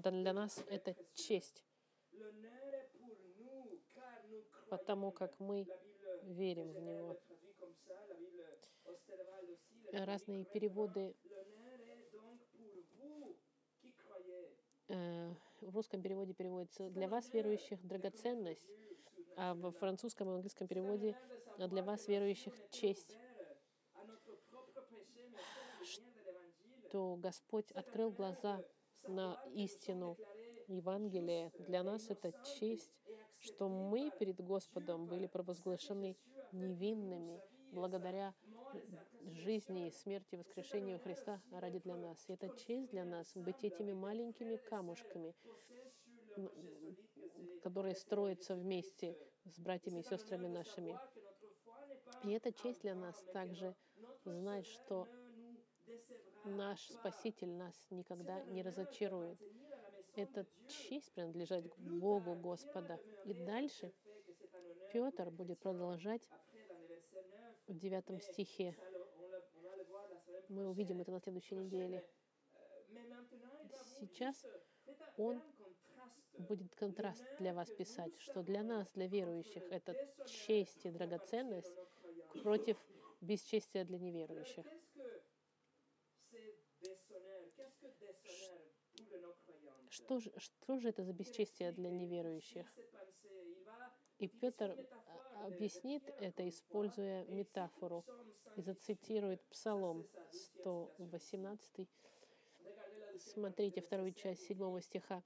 [0.00, 1.64] то для нас это честь.
[4.68, 5.66] потому как мы
[6.22, 7.20] верим в Него.
[9.92, 11.14] Разные переводы
[14.88, 18.68] э, в русском переводе переводится «для вас, верующих, драгоценность»,
[19.36, 21.16] а в французском и английском переводе
[21.58, 23.18] «для вас, верующих, честь».
[26.88, 28.64] Что Господь открыл глаза
[29.06, 30.16] на истину
[30.66, 31.52] Евангелия.
[31.58, 32.92] Для нас это честь,
[33.40, 36.16] что мы перед Господом были провозглашены
[36.52, 37.40] невинными
[37.72, 38.34] благодаря
[39.24, 42.28] жизни, смерти, воскрешению Христа ради для нас.
[42.28, 45.34] И это честь для нас быть этими маленькими камушками,
[47.62, 50.98] которые строятся вместе с братьями и сестрами нашими.
[52.24, 53.74] И это честь для нас также
[54.24, 55.08] знать, что
[56.44, 59.38] наш Спаситель нас никогда не разочарует.
[60.20, 63.00] Эта честь принадлежит Богу Господа.
[63.24, 63.90] И дальше
[64.92, 66.28] Петр будет продолжать
[67.66, 68.76] в девятом стихе.
[70.50, 72.04] Мы увидим это на следующей неделе.
[73.98, 74.44] Сейчас
[75.16, 75.40] он
[76.36, 81.72] будет контраст для вас писать, что для нас, для верующих, это честь и драгоценность
[82.42, 82.76] против
[83.22, 84.66] бесчестия для неверующих.
[90.10, 92.66] Что же, что же это за бесчестие для неверующих?
[94.18, 94.76] И Петр
[95.36, 98.04] а, объяснит это, используя метафору,
[98.56, 101.88] и зацитирует Псалом 118.
[103.20, 105.22] Смотрите вторую часть седьмого стиха.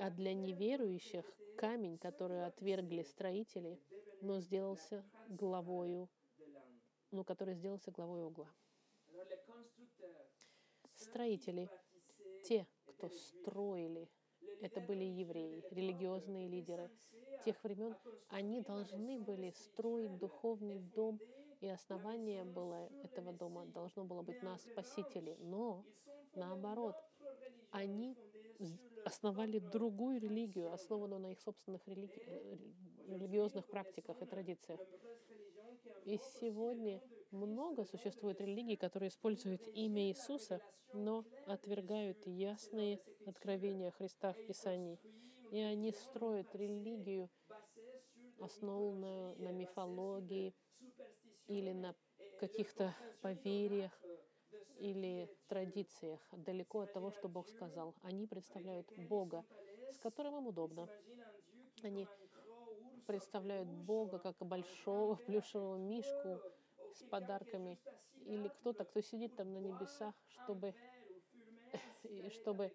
[0.00, 1.24] А для неверующих
[1.56, 3.78] камень, который отвергли строители,
[4.20, 6.10] но сделался главою,
[7.12, 8.52] ну, который сделался главой угла.
[11.02, 11.68] Строители,
[12.44, 14.08] те, кто строили
[14.62, 16.88] это были евреи, религиозные лидеры
[17.44, 17.96] тех времен.
[18.28, 21.20] Они должны были строить духовный дом,
[21.60, 25.36] и основание было этого дома должно было быть на Спасителе.
[25.40, 25.84] Но
[26.34, 26.94] наоборот,
[27.70, 28.16] они
[29.04, 32.22] основали другую религию, основанную на их собственных религи...
[33.08, 34.80] Религиозных практиках и традициях.
[36.04, 40.60] И сегодня много существует религий, которые используют имя Иисуса,
[40.92, 44.98] но отвергают ясные откровения Христа в Писании.
[45.50, 47.30] И они строят религию,
[48.40, 50.54] основанную на мифологии
[51.46, 51.94] или на
[52.38, 53.92] каких-то поверьях
[54.78, 57.94] или традициях, далеко от того, что Бог сказал.
[58.02, 59.44] Они представляют Бога,
[59.92, 60.88] с которым им удобно.
[61.82, 62.08] Они
[63.12, 66.40] представляют Бога как большого плюшевого мишку,
[66.94, 67.78] с подарками,
[68.24, 70.74] или кто-то, кто сидит там на небесах, чтобы,
[72.30, 72.72] чтобы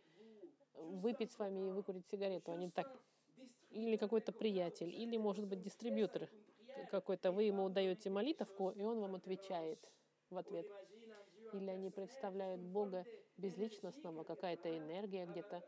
[0.75, 2.87] выпить с вами и выкурить сигарету, а не так.
[3.71, 6.29] Или какой-то приятель, или, может быть, дистрибьютор
[6.91, 7.31] какой-то.
[7.31, 9.79] Вы ему даете молитовку, и он вам отвечает
[10.29, 10.67] в ответ.
[11.53, 13.05] Или они представляют Бога
[13.37, 15.63] безличностного, какая-то энергия где-то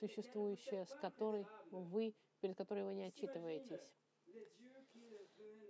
[0.00, 3.86] существующая, с которой вы, перед которой вы не отчитываетесь.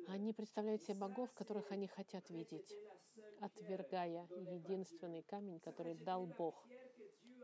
[0.08, 2.76] Они представляют себе богов, которых они хотят видеть,
[3.40, 6.54] отвергая единственный камень, который дал Бог,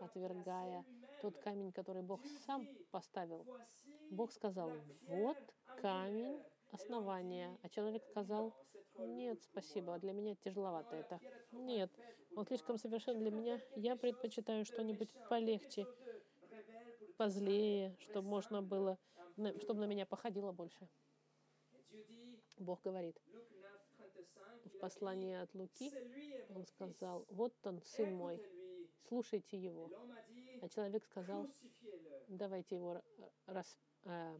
[0.00, 0.84] отвергая
[1.20, 3.46] тот камень, который Бог сам поставил.
[4.10, 4.70] Бог сказал,
[5.08, 5.38] вот
[5.76, 8.52] камень основания, а человек сказал,
[8.98, 11.20] нет, спасибо, для меня тяжеловато это.
[11.52, 11.90] Нет,
[12.36, 13.60] он слишком совершен для меня.
[13.76, 15.86] Я предпочитаю что-нибудь полегче,
[17.16, 18.98] позлее, чтобы можно было,
[19.60, 20.88] чтобы на меня походило больше.
[22.60, 23.18] Бог говорит
[24.66, 25.90] в послании от Луки,
[26.54, 28.38] он сказал, вот он, сын мой,
[29.08, 29.90] слушайте его.
[30.60, 31.48] А человек сказал,
[32.28, 33.02] давайте его
[33.46, 34.38] рас, а,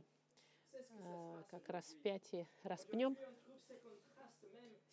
[1.01, 3.17] а, как распятие распнем.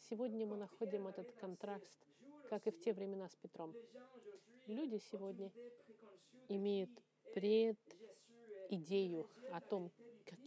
[0.09, 2.07] Сегодня мы находим этот контраст,
[2.49, 3.75] как и в те времена с Петром.
[4.67, 5.51] Люди сегодня
[6.47, 6.91] имеют
[7.33, 7.77] пред
[8.69, 9.91] идею о том,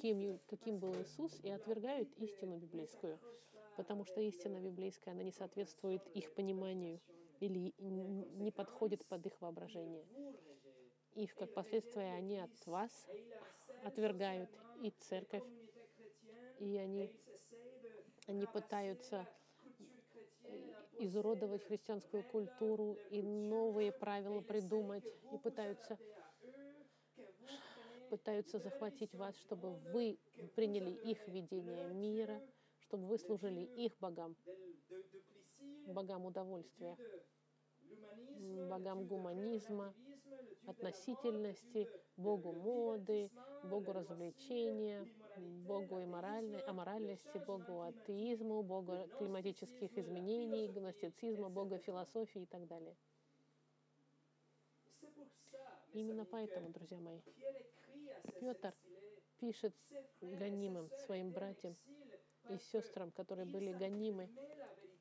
[0.00, 3.18] каким, каким был Иисус, и отвергают истину библейскую,
[3.76, 7.00] потому что истина библейская, она не соответствует их пониманию
[7.40, 10.04] или не подходит под их воображение.
[11.16, 12.90] И как последствие они от вас
[13.84, 14.48] отвергают
[14.82, 15.44] и церковь,
[16.58, 17.10] и они,
[18.26, 19.26] они пытаются
[20.98, 25.98] изуродовать христианскую культуру и новые правила придумать, и пытаются
[28.10, 30.18] пытаются захватить вас, чтобы вы
[30.56, 32.42] приняли их видение мира,
[32.80, 34.36] чтобы вы служили их богам,
[35.86, 36.96] богам удовольствия,
[38.68, 39.94] богам гуманизма,
[40.66, 43.30] относительности, Богу моды,
[43.62, 45.06] Богу развлечения,
[45.36, 46.04] Богу и
[46.66, 52.96] аморальности, Богу атеизму, Богу климатических изменений, гностицизма, Бога философии и так далее.
[55.92, 57.20] Именно поэтому, друзья мои,
[58.40, 58.74] Петр
[59.38, 59.74] пишет
[60.22, 61.76] гонимым своим братьям
[62.48, 64.30] и сестрам, которые были гонимы,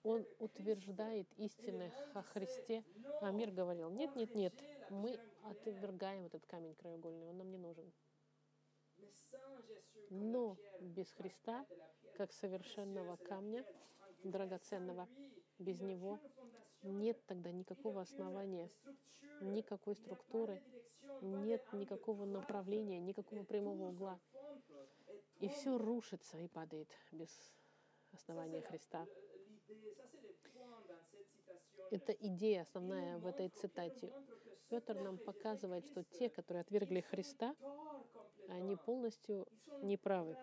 [0.03, 2.83] он утверждает истины о Христе,
[3.21, 4.53] а мир говорил, нет, нет, нет,
[4.89, 7.89] мы отвергаем этот камень краеугольный, он нам не нужен.
[10.09, 11.65] Но без Христа,
[12.17, 13.63] как совершенного камня,
[14.23, 15.07] драгоценного,
[15.59, 16.19] без Него
[16.81, 18.69] нет тогда никакого основания,
[19.41, 20.61] никакой структуры,
[21.21, 24.19] нет никакого направления, никакого прямого угла.
[25.39, 27.29] И все рушится и падает без
[28.11, 29.05] основания Христа.
[31.91, 34.11] Это идея основная в этой цитате.
[34.69, 37.55] Петр нам показывает, что те, которые отвергли Христа,
[38.47, 39.47] они полностью
[39.81, 40.37] неправы.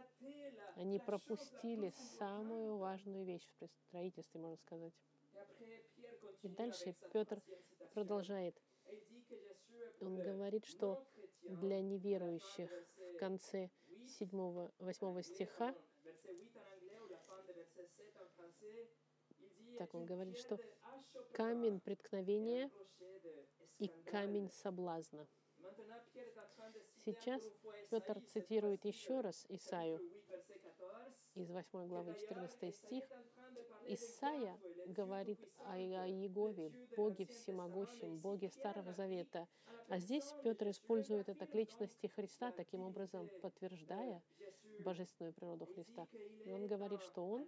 [0.74, 4.93] Они пропустили самую важную вещь в строительстве, можно сказать.
[6.47, 7.42] И дальше Петр
[7.92, 8.57] продолжает.
[10.01, 11.05] Он говорит, что
[11.42, 13.68] для неверующих в конце
[14.20, 15.74] 7-8 стиха
[19.76, 20.61] так он говорит, что
[21.32, 22.70] камень преткновения
[23.80, 25.26] и камень соблазна.
[27.05, 27.42] Сейчас
[27.90, 30.01] Петр цитирует еще раз Исаию
[31.37, 33.05] из 8 главы 14 стих.
[33.89, 39.47] Исаия говорит о Иегове, Боге всемогущем, Боге Старого Завета.
[39.89, 44.22] А здесь Петр использует это к личности Христа, таким образом подтверждая
[44.80, 46.09] божественную природу Христа.
[46.45, 47.47] И он говорит, что он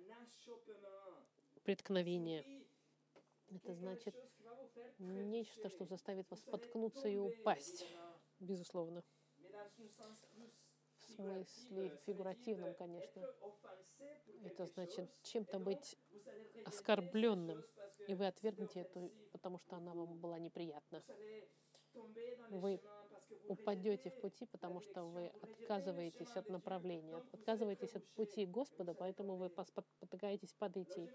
[1.64, 2.45] преткновение.
[3.51, 4.14] Это значит
[4.99, 7.86] нечто, что заставит вас споткнуться и упасть,
[8.39, 9.03] безусловно.
[11.19, 13.27] Смысле фигуративном, конечно.
[14.45, 15.99] Это значит чем-то быть
[16.64, 17.64] оскорбленным,
[18.07, 21.03] и вы отвергнете эту, потому что она вам была неприятна.
[22.51, 22.81] Вы
[23.49, 29.51] упадете в пути, потому что вы отказываетесь от направления, отказываетесь от пути Господа, поэтому вы
[29.51, 31.11] потыкаетесь под идти.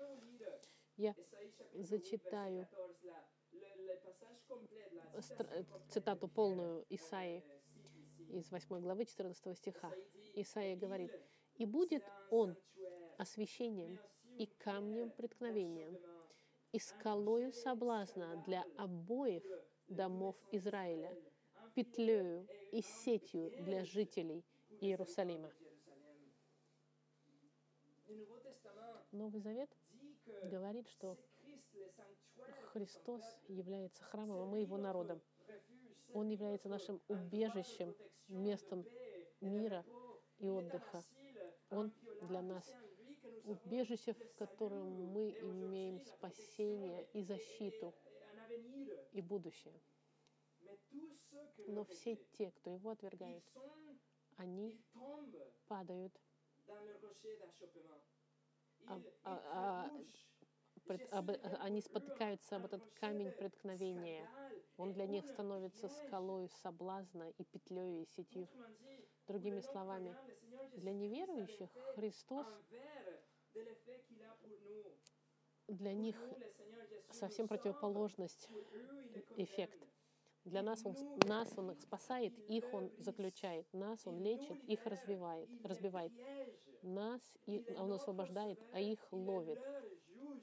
[0.98, 1.16] Я
[1.76, 2.68] зачитаю
[5.88, 7.42] цитату полную Исаи
[8.34, 9.92] из 8 главы 14 стиха.
[10.36, 11.12] Исаия говорит,
[11.56, 12.56] «И будет он
[13.18, 14.00] освящением
[14.38, 16.00] и камнем преткновения,
[16.72, 19.44] и скалою соблазна для обоих
[19.88, 21.16] домов Израиля,
[21.76, 24.44] петлею и сетью для жителей
[24.82, 25.52] Иерусалима».
[29.12, 29.70] Новый Завет
[30.44, 31.18] говорит, что
[32.72, 35.22] Христос является храмом, а мы его народом.
[36.14, 37.96] Он является нашим убежищем,
[38.28, 38.86] местом
[39.42, 39.84] мира
[40.40, 41.04] и отдыха.
[41.70, 41.92] Он
[42.22, 42.66] для нас
[43.44, 47.94] убежище, в котором мы имеем спасение и защиту
[49.12, 49.80] и будущее.
[51.68, 53.44] Но все те, кто его отвергает,
[54.38, 54.80] они
[55.68, 56.20] падают
[58.86, 59.92] а, а, а,
[60.86, 64.30] пред, об, они спотыкаются об этот камень преткновения.
[64.78, 68.48] Он для них становится скалой соблазна и петлей и сетью.
[69.28, 70.16] Другими словами,
[70.76, 72.48] для неверующих Христос
[75.68, 76.18] для них
[77.12, 78.50] совсем противоположность
[79.38, 79.88] эффект.
[80.44, 80.96] Для нас он,
[81.26, 86.12] нас он их спасает, их он заключает, нас он лечит, их развивает, разбивает.
[86.82, 89.60] Нас и, он освобождает, а их ловит.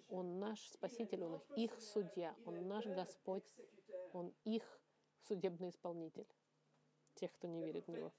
[0.09, 3.55] Он наш Спаситель, Он их судья, Он наш Господь,
[4.13, 4.81] Он их
[5.27, 6.27] судебный исполнитель,
[7.15, 8.13] тех, кто не верит в Него.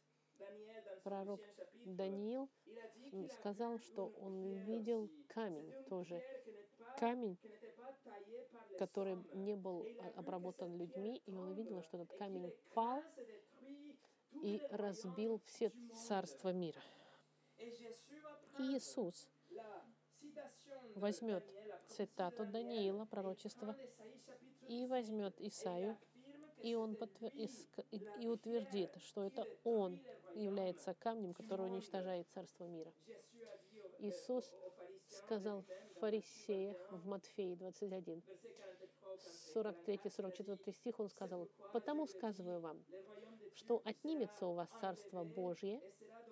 [1.03, 1.41] Пророк
[1.85, 2.49] Даниил
[3.29, 6.21] сказал, что он видел камень тоже.
[6.97, 7.37] Камень,
[8.77, 13.03] который не был обработан людьми, и он видел, что этот камень пал
[14.43, 16.81] и разбил все царства мира.
[17.57, 19.29] И Иисус
[20.95, 21.43] возьмет
[21.87, 23.75] цитату Даниила, пророчества,
[24.67, 25.97] и возьмет Исаю,
[26.61, 26.97] и он
[28.19, 29.99] и утвердит, что это он
[30.35, 32.93] является камнем, который уничтожает царство мира.
[33.99, 34.51] Иисус
[35.07, 35.65] сказал
[35.99, 38.23] фарисея в Матфея 21,
[39.55, 42.83] 43-44 стих, он сказал, «Потому сказываю вам,
[43.53, 45.81] что отнимется у вас Царство Божье,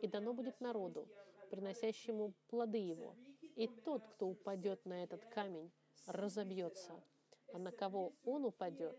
[0.01, 1.07] и дано будет народу,
[1.49, 3.15] приносящему плоды его,
[3.55, 5.71] и тот, кто упадет на этот камень,
[6.07, 6.93] разобьется,
[7.51, 8.97] а на кого он упадет,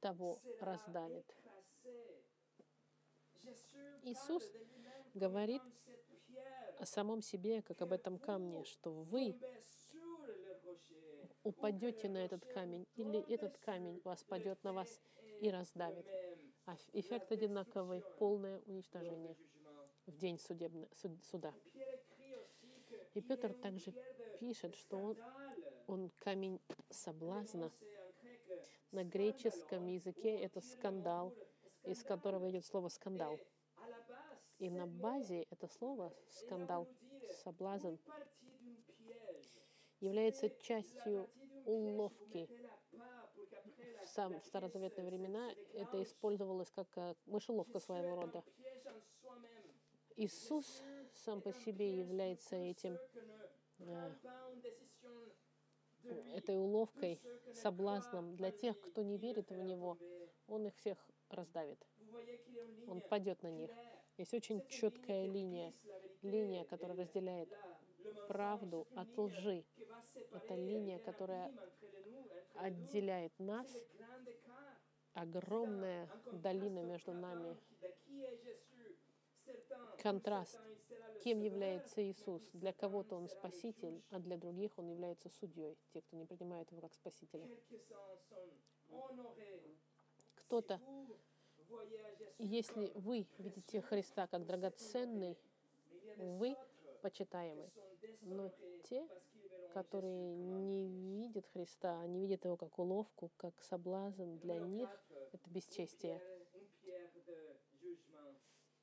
[0.00, 1.36] того раздавит.
[4.02, 4.44] Иисус
[5.14, 5.62] говорит
[6.78, 9.38] о самом себе, как об этом камне, что вы
[11.42, 15.00] упадете на этот камень, или этот камень вас падет на вас
[15.40, 16.06] и раздавит.
[16.66, 19.36] А эффект одинаковый— полное уничтожение
[20.06, 20.88] в день судебно,
[21.22, 21.54] суда.
[23.14, 23.94] И Петр также
[24.38, 25.16] пишет, что он,
[25.88, 26.60] он камень
[26.90, 27.72] соблазна.
[28.92, 31.34] На греческом языке это скандал,
[31.82, 33.38] из которого идет слово скандал.
[34.58, 36.86] И на базе это слово скандал,
[37.42, 37.96] соблазн
[40.00, 41.28] является частью
[41.64, 42.48] уловки.
[44.02, 48.42] В, сам, в старозаветные времена это использовалось как э, мышеловка своего рода.
[50.16, 50.82] Иисус
[51.12, 52.98] сам по себе является этим
[53.80, 54.14] э,
[56.34, 57.20] этой уловкой,
[57.52, 59.98] соблазном для тех, кто не верит в Него.
[60.46, 60.98] Он их всех
[61.28, 61.86] раздавит.
[62.86, 63.70] Он падет на них.
[64.16, 65.72] Есть очень четкая линия,
[66.22, 67.48] линия, которая разделяет
[68.26, 69.64] правду от лжи.
[70.32, 71.52] Это линия, которая
[72.54, 73.66] отделяет нас,
[75.14, 77.56] огромная долина между нами,
[79.98, 80.58] контраст.
[81.24, 82.42] Кем является Иисус?
[82.52, 86.80] Для кого-то Он спаситель, а для других Он является судьей, те, кто не принимает Его
[86.80, 87.46] как спасителя.
[90.34, 90.80] Кто-то,
[92.38, 95.36] если вы видите Христа как драгоценный,
[96.16, 96.56] вы
[97.02, 97.70] почитаемый.
[98.22, 98.50] Но
[98.84, 99.08] те,
[99.72, 100.86] которые не
[101.18, 104.88] видят Христа, они видят его как уловку, как соблазн для них,
[105.32, 106.20] это бесчестие.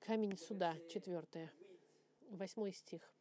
[0.06, 1.51] Камень суда, четвертое,
[2.30, 3.12] восьмой стих.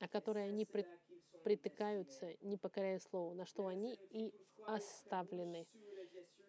[0.00, 0.66] о которой они
[1.44, 4.34] притыкаются, не покоряя слову, на что они и
[4.66, 5.68] оставлены.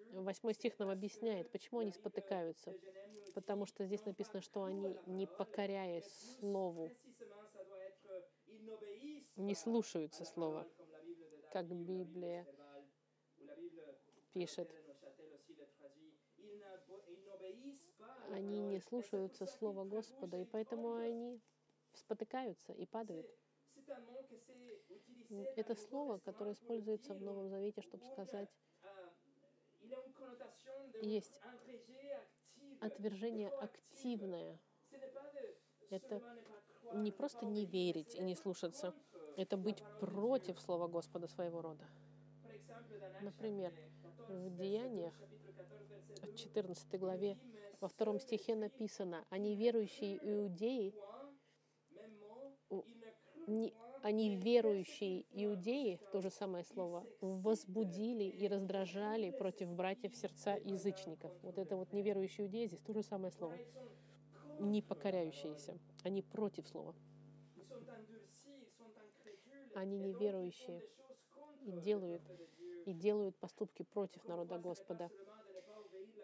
[0.10, 2.74] Восьмой стих нам объясняет, почему они спотыкаются.
[3.36, 6.02] Потому что здесь написано, что они, не покоряя
[6.40, 6.90] слову,
[9.36, 10.68] не слушаются слова,
[11.52, 12.48] как Библия
[14.34, 14.83] пишет.
[18.32, 21.40] Они не слушаются слова Господа, и поэтому они
[21.94, 23.28] спотыкаются и падают.
[25.56, 28.50] Это слово, которое используется в Новом Завете, чтобы сказать,
[31.02, 31.40] есть
[32.80, 34.60] отвержение активное.
[35.90, 36.22] Это
[36.94, 38.94] не просто не верить и не слушаться,
[39.36, 41.86] это быть против Слова Господа своего рода.
[43.22, 43.74] Например,
[44.28, 45.14] в Деяниях,
[46.22, 47.38] в 14 главе,
[47.84, 50.96] во втором стихе написано, «Они верующие иудеи,
[54.02, 61.34] они верующие иудеи, то же самое слово, возбудили и раздражали против братьев сердца язычников.
[61.42, 63.58] Вот это вот неверующие иудеи, здесь то же самое слово.
[64.62, 65.78] Не покоряющиеся.
[66.04, 66.96] Они против слова.
[69.76, 70.82] Они неверующие
[71.66, 72.24] и делают,
[72.86, 75.10] и делают поступки против народа Господа.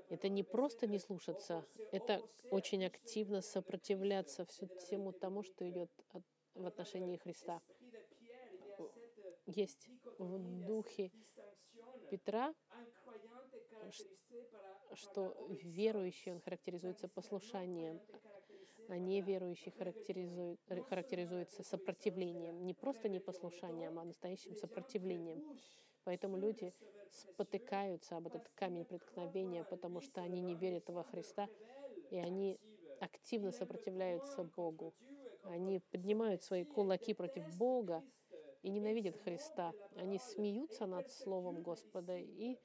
[0.10, 6.24] Это не просто не слушаться, это очень активно сопротивляться всему тому, что идет от
[6.56, 7.62] в отношении Христа.
[9.46, 11.12] Есть в духе
[12.10, 12.54] Петра,
[14.94, 18.02] что верующий, он характеризуется послушанием,
[18.88, 22.66] а неверующий характеризует, характеризуется сопротивлением.
[22.66, 25.44] Не просто непослушанием, а настоящим сопротивлением.
[26.10, 26.74] Поэтому люди
[27.12, 31.48] спотыкаются об этот камень преткновения, потому что они не верят во Христа,
[32.10, 32.60] и они
[33.00, 34.96] активно сопротивляются Богу.
[35.44, 38.04] Они поднимают свои кулаки против Бога
[38.64, 39.72] и ненавидят Христа.
[39.98, 42.58] Они смеются над Словом Господа и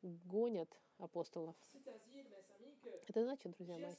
[0.00, 1.56] гонят апостолов.
[3.08, 3.94] Это значит, друзья мои,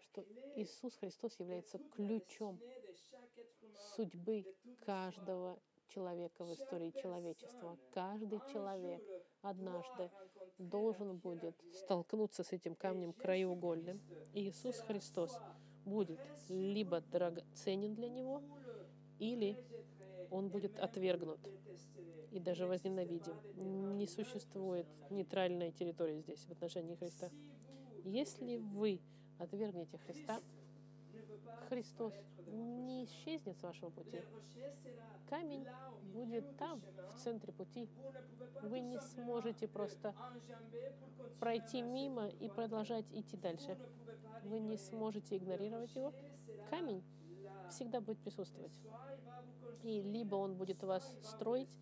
[0.00, 2.58] что Иисус Христос является ключом
[3.94, 4.46] судьбы
[4.86, 5.60] каждого
[5.96, 7.78] человека в истории человечества.
[7.90, 9.02] Каждый человек
[9.40, 10.10] однажды
[10.58, 14.00] должен будет столкнуться с этим камнем краеугольным.
[14.34, 15.38] И Иисус Христос
[15.86, 16.20] будет
[16.50, 18.42] либо драгоценен для него,
[19.18, 19.56] или
[20.30, 21.40] он будет отвергнут
[22.30, 23.36] и даже возненавидим.
[23.96, 27.30] Не существует нейтральной территории здесь в отношении Христа.
[28.04, 29.00] Если вы
[29.38, 30.40] отвергнете Христа,
[31.68, 32.14] Христос
[32.46, 34.22] не исчезнет с вашего пути.
[35.28, 35.66] Камень
[36.12, 36.80] будет там,
[37.14, 37.88] в центре пути.
[38.62, 40.14] Вы не сможете просто
[41.40, 43.76] пройти мимо и продолжать идти дальше
[44.44, 46.12] вы не сможете игнорировать его,
[46.70, 47.02] камень
[47.68, 48.72] всегда будет присутствовать.
[49.82, 51.76] И либо он будет вас строить,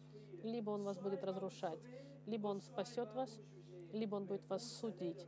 [0.45, 1.81] Либо Он вас будет разрушать,
[2.27, 3.41] либо Он спасет вас,
[3.93, 5.27] либо Он будет вас судить.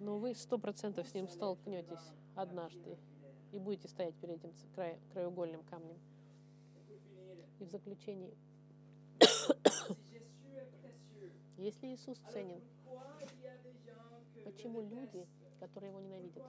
[0.00, 2.98] Но вы сто процентов с Ним столкнетесь однажды
[3.56, 5.98] и будете стоять перед этим край, краеугольным камнем.
[7.58, 8.36] И в заключении,
[11.56, 12.60] если Иисус ценен,
[14.44, 15.26] почему люди,
[15.58, 16.44] которые Его ненавидят,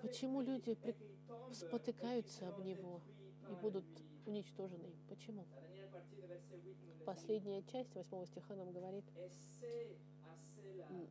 [0.00, 0.78] почему люди
[1.52, 3.00] спотыкаются об Него
[3.50, 3.84] и будут
[4.26, 4.90] уничтожены?
[5.08, 5.44] Почему?
[7.04, 9.04] Последняя часть 8 стиха нам говорит,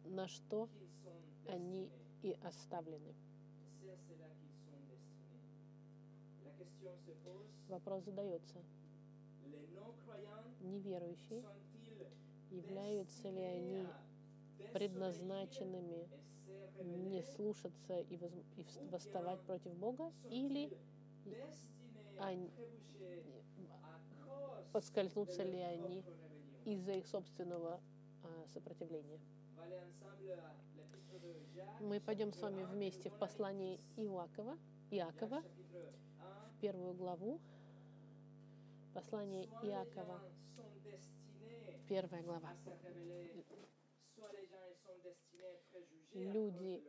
[0.06, 0.70] на что
[1.50, 3.14] они и оставлены.
[7.70, 8.60] Вопрос задается.
[10.62, 11.44] Неверующие,
[12.52, 13.88] являются ли они
[14.74, 16.08] предназначенными
[16.84, 18.32] не слушаться и, воз...
[18.58, 20.78] и восставать против Бога, или
[22.20, 22.52] они...
[24.72, 26.04] подскользнутся ли они
[26.66, 27.80] из-за их собственного
[28.24, 29.20] а, сопротивления.
[31.80, 34.58] Мы пойдем с вами вместе в послании Иакова,
[34.90, 37.40] Иакова, в первую главу.
[38.94, 40.22] Послание Иакова,
[41.88, 42.56] первая глава.
[46.14, 46.84] Люди,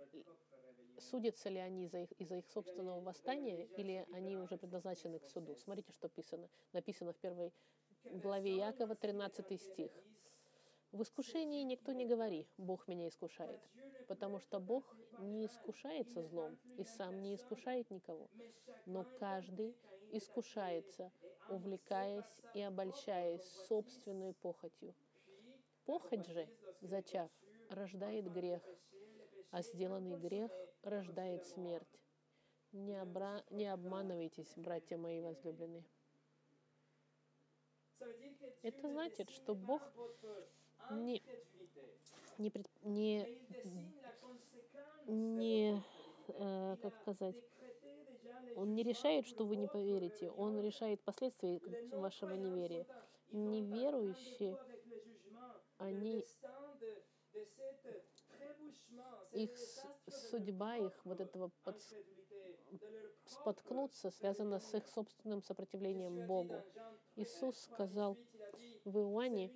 [0.99, 5.57] судятся ли они из-за их, из их собственного восстания, или они уже предназначены к суду?
[5.57, 6.49] Смотрите, что написано.
[6.73, 7.53] Написано в первой
[8.05, 9.93] главе Иакова, 13 стих.
[10.95, 13.61] В искушении никто не говори, Бог меня искушает,
[14.07, 18.31] потому что Бог не искушается злом и сам не искушает никого,
[18.87, 19.75] но каждый
[20.13, 21.11] искушается,
[21.49, 24.95] увлекаясь и обольщаясь собственной похотью.
[25.85, 26.49] Похоть же,
[26.81, 27.29] зачав,
[27.71, 28.63] рождает грех,
[29.51, 32.01] а сделанный грех рождает смерть.
[32.71, 33.43] Не, обра...
[33.51, 35.85] не обманывайтесь, братья мои возлюбленные.
[38.63, 39.83] Это значит, что Бог
[40.91, 41.23] не,
[42.39, 43.27] не, не,
[45.07, 45.83] не
[46.29, 47.37] э, как сказать,
[48.57, 51.61] он не решает, что вы не поверите, он решает последствия
[51.91, 52.87] вашего неверия.
[53.33, 54.57] Неверующие,
[55.79, 56.25] они
[59.33, 59.51] их
[60.31, 61.77] судьба, их вот этого под,
[63.27, 66.63] споткнуться связана с их собственным сопротивлением Богу.
[67.17, 68.17] Иисус сказал
[68.85, 69.51] в Иоанне,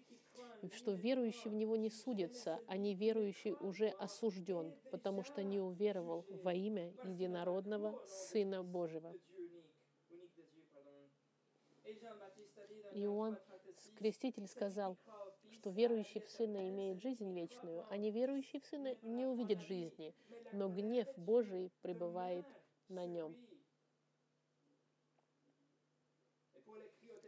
[0.73, 6.53] что верующий в Него не судится, а неверующий уже осужден, потому что не уверовал во
[6.53, 9.15] имя единородного Сына Божьего.
[12.93, 13.39] Иоанн
[13.97, 14.97] Креститель сказал,
[15.51, 20.15] что верующий в Сына имеет жизнь вечную, а неверующий в Сына не увидит жизни,
[20.53, 22.47] но гнев Божий пребывает
[22.89, 23.37] на нем.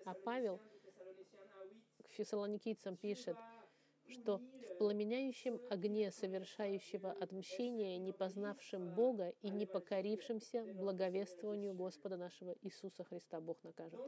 [0.05, 0.61] А Павел
[2.21, 3.37] фессалоникийцам пишет,
[4.07, 12.55] что в пламеняющем огне совершающего отмщения, не познавшим Бога и не покорившимся благовествованию Господа нашего
[12.63, 14.01] Иисуса Христа, Бог накажет.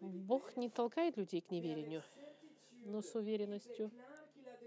[0.00, 2.02] Бог не толкает людей к неверию,
[2.84, 3.90] но с уверенностью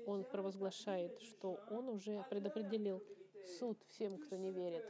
[0.06, 3.02] Он провозглашает, что Он уже предопределил
[3.60, 4.86] суд всем, кто не верит.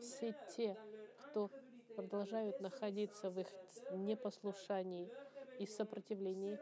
[0.00, 0.76] Все те,
[1.24, 1.50] кто
[1.96, 3.48] продолжают находиться в их
[3.92, 5.10] непослушании
[5.60, 6.58] и сопротивлении,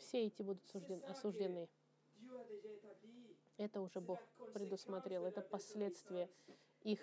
[0.00, 0.64] все эти будут
[1.04, 1.68] осуждены.
[3.56, 4.18] Это уже Бог
[4.52, 5.24] предусмотрел.
[5.24, 6.28] Это последствия
[6.82, 7.00] их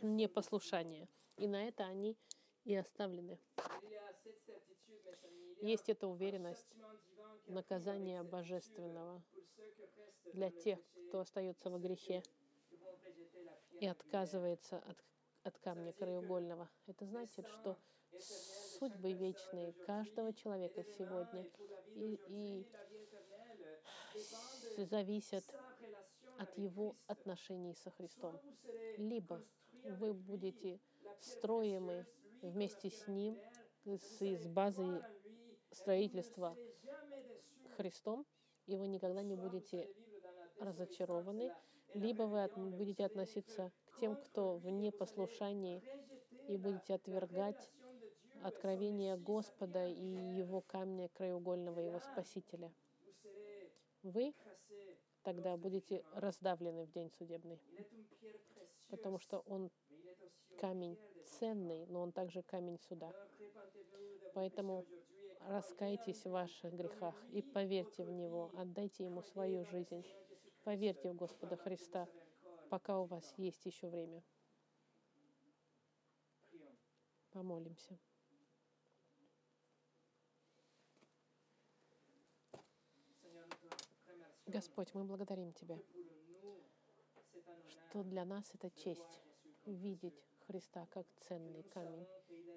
[0.00, 1.08] непослушания.
[1.36, 2.16] И на это они
[2.64, 3.38] и оставлены.
[5.60, 6.74] Есть эта уверенность
[7.46, 9.22] наказания божественного
[10.32, 12.22] для тех, кто остается во грехе
[13.78, 15.04] и отказывается от,
[15.42, 16.70] от камня краеугольного.
[16.86, 17.76] Это значит, что
[18.78, 21.46] судьбы вечные каждого человека сегодня
[21.94, 22.18] и,
[24.76, 25.44] и зависят
[26.38, 28.40] от его отношений со Христом.
[28.98, 29.42] Либо
[29.84, 30.80] вы будете
[31.20, 32.06] строимы
[32.42, 33.38] вместе с Ним,
[33.84, 35.02] с, с базой
[35.70, 36.56] строительства
[37.76, 38.26] Христом,
[38.66, 39.88] и вы никогда не будете
[40.58, 41.52] разочарованы,
[41.92, 45.82] либо вы будете относиться к тем, кто в непослушании,
[46.48, 47.70] и будете отвергать
[48.44, 52.70] откровение Господа и Его камня краеугольного, Его Спасителя.
[54.02, 54.34] Вы
[55.22, 57.58] тогда будете раздавлены в день судебный,
[58.88, 59.70] потому что Он
[60.58, 63.10] камень ценный, но Он также камень суда.
[64.34, 64.84] Поэтому
[65.40, 70.04] раскайтесь в ваших грехах и поверьте в Него, отдайте Ему свою жизнь.
[70.64, 72.06] Поверьте в Господа Христа,
[72.68, 74.22] пока у вас есть еще время.
[77.30, 77.98] Помолимся.
[84.46, 85.78] Господь, мы благодарим Тебя,
[87.66, 89.20] что для нас это честь
[89.64, 92.06] видеть Христа как ценный камень.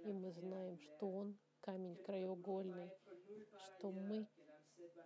[0.03, 2.91] И мы знаем, что Он камень краеугольный,
[3.55, 4.27] что мы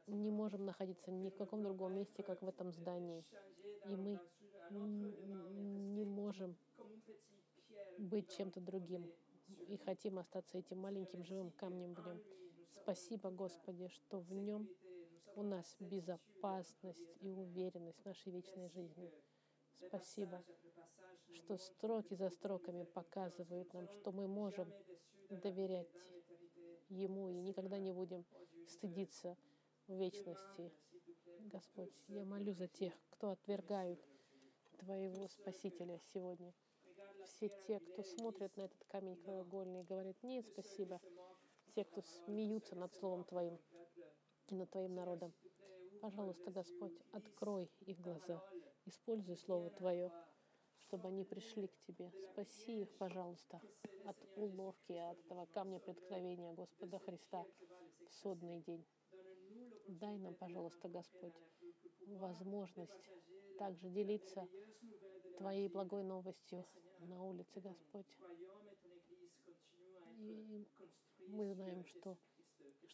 [0.07, 3.23] не можем находиться ни в каком другом месте, как в этом здании.
[3.85, 4.19] И мы
[4.71, 6.57] не можем
[7.99, 9.07] быть чем-то другим
[9.67, 12.19] и хотим остаться этим маленьким живым камнем в нем.
[12.81, 14.67] Спасибо, Господи, что в нем
[15.35, 19.11] у нас безопасность и уверенность в нашей вечной жизни.
[19.75, 20.43] Спасибо,
[21.33, 24.71] что строки за строками показывают нам, что мы можем
[25.29, 25.89] доверять
[26.89, 28.25] Ему и никогда не будем
[28.67, 29.37] стыдиться
[29.87, 30.71] в вечности.
[31.39, 33.99] Господь, я молю за тех, кто отвергают
[34.77, 36.53] Твоего Спасителя сегодня.
[37.25, 40.99] Все те, кто смотрит на этот камень краеугольный и говорит, нет, спасибо.
[41.75, 43.57] Те, кто смеются над Словом Твоим
[44.51, 45.33] и над Твоим народом.
[46.01, 48.43] Пожалуйста, Господь, открой их глаза.
[48.85, 50.11] Используй Слово Твое,
[50.77, 52.11] чтобы они пришли к Тебе.
[52.31, 53.61] Спаси их, пожалуйста,
[54.05, 57.45] от уловки, от этого камня преткновения Господа Христа
[58.07, 58.85] в судный день.
[59.87, 61.35] Дай нам, пожалуйста, Господь,
[62.07, 63.09] возможность
[63.57, 64.47] также делиться
[65.37, 66.65] Твоей благой новостью
[66.99, 68.17] на улице, Господь.
[70.17, 70.67] И
[71.27, 72.17] мы знаем, что,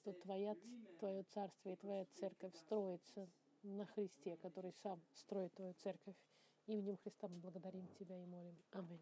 [0.08, 0.56] что твоя,
[1.00, 3.28] Твое Царство и Твоя Церковь строится
[3.64, 6.16] на Христе, который сам строит Твою Церковь.
[6.66, 8.56] Именем Христа мы благодарим Тебя и молим.
[8.72, 9.02] Аминь.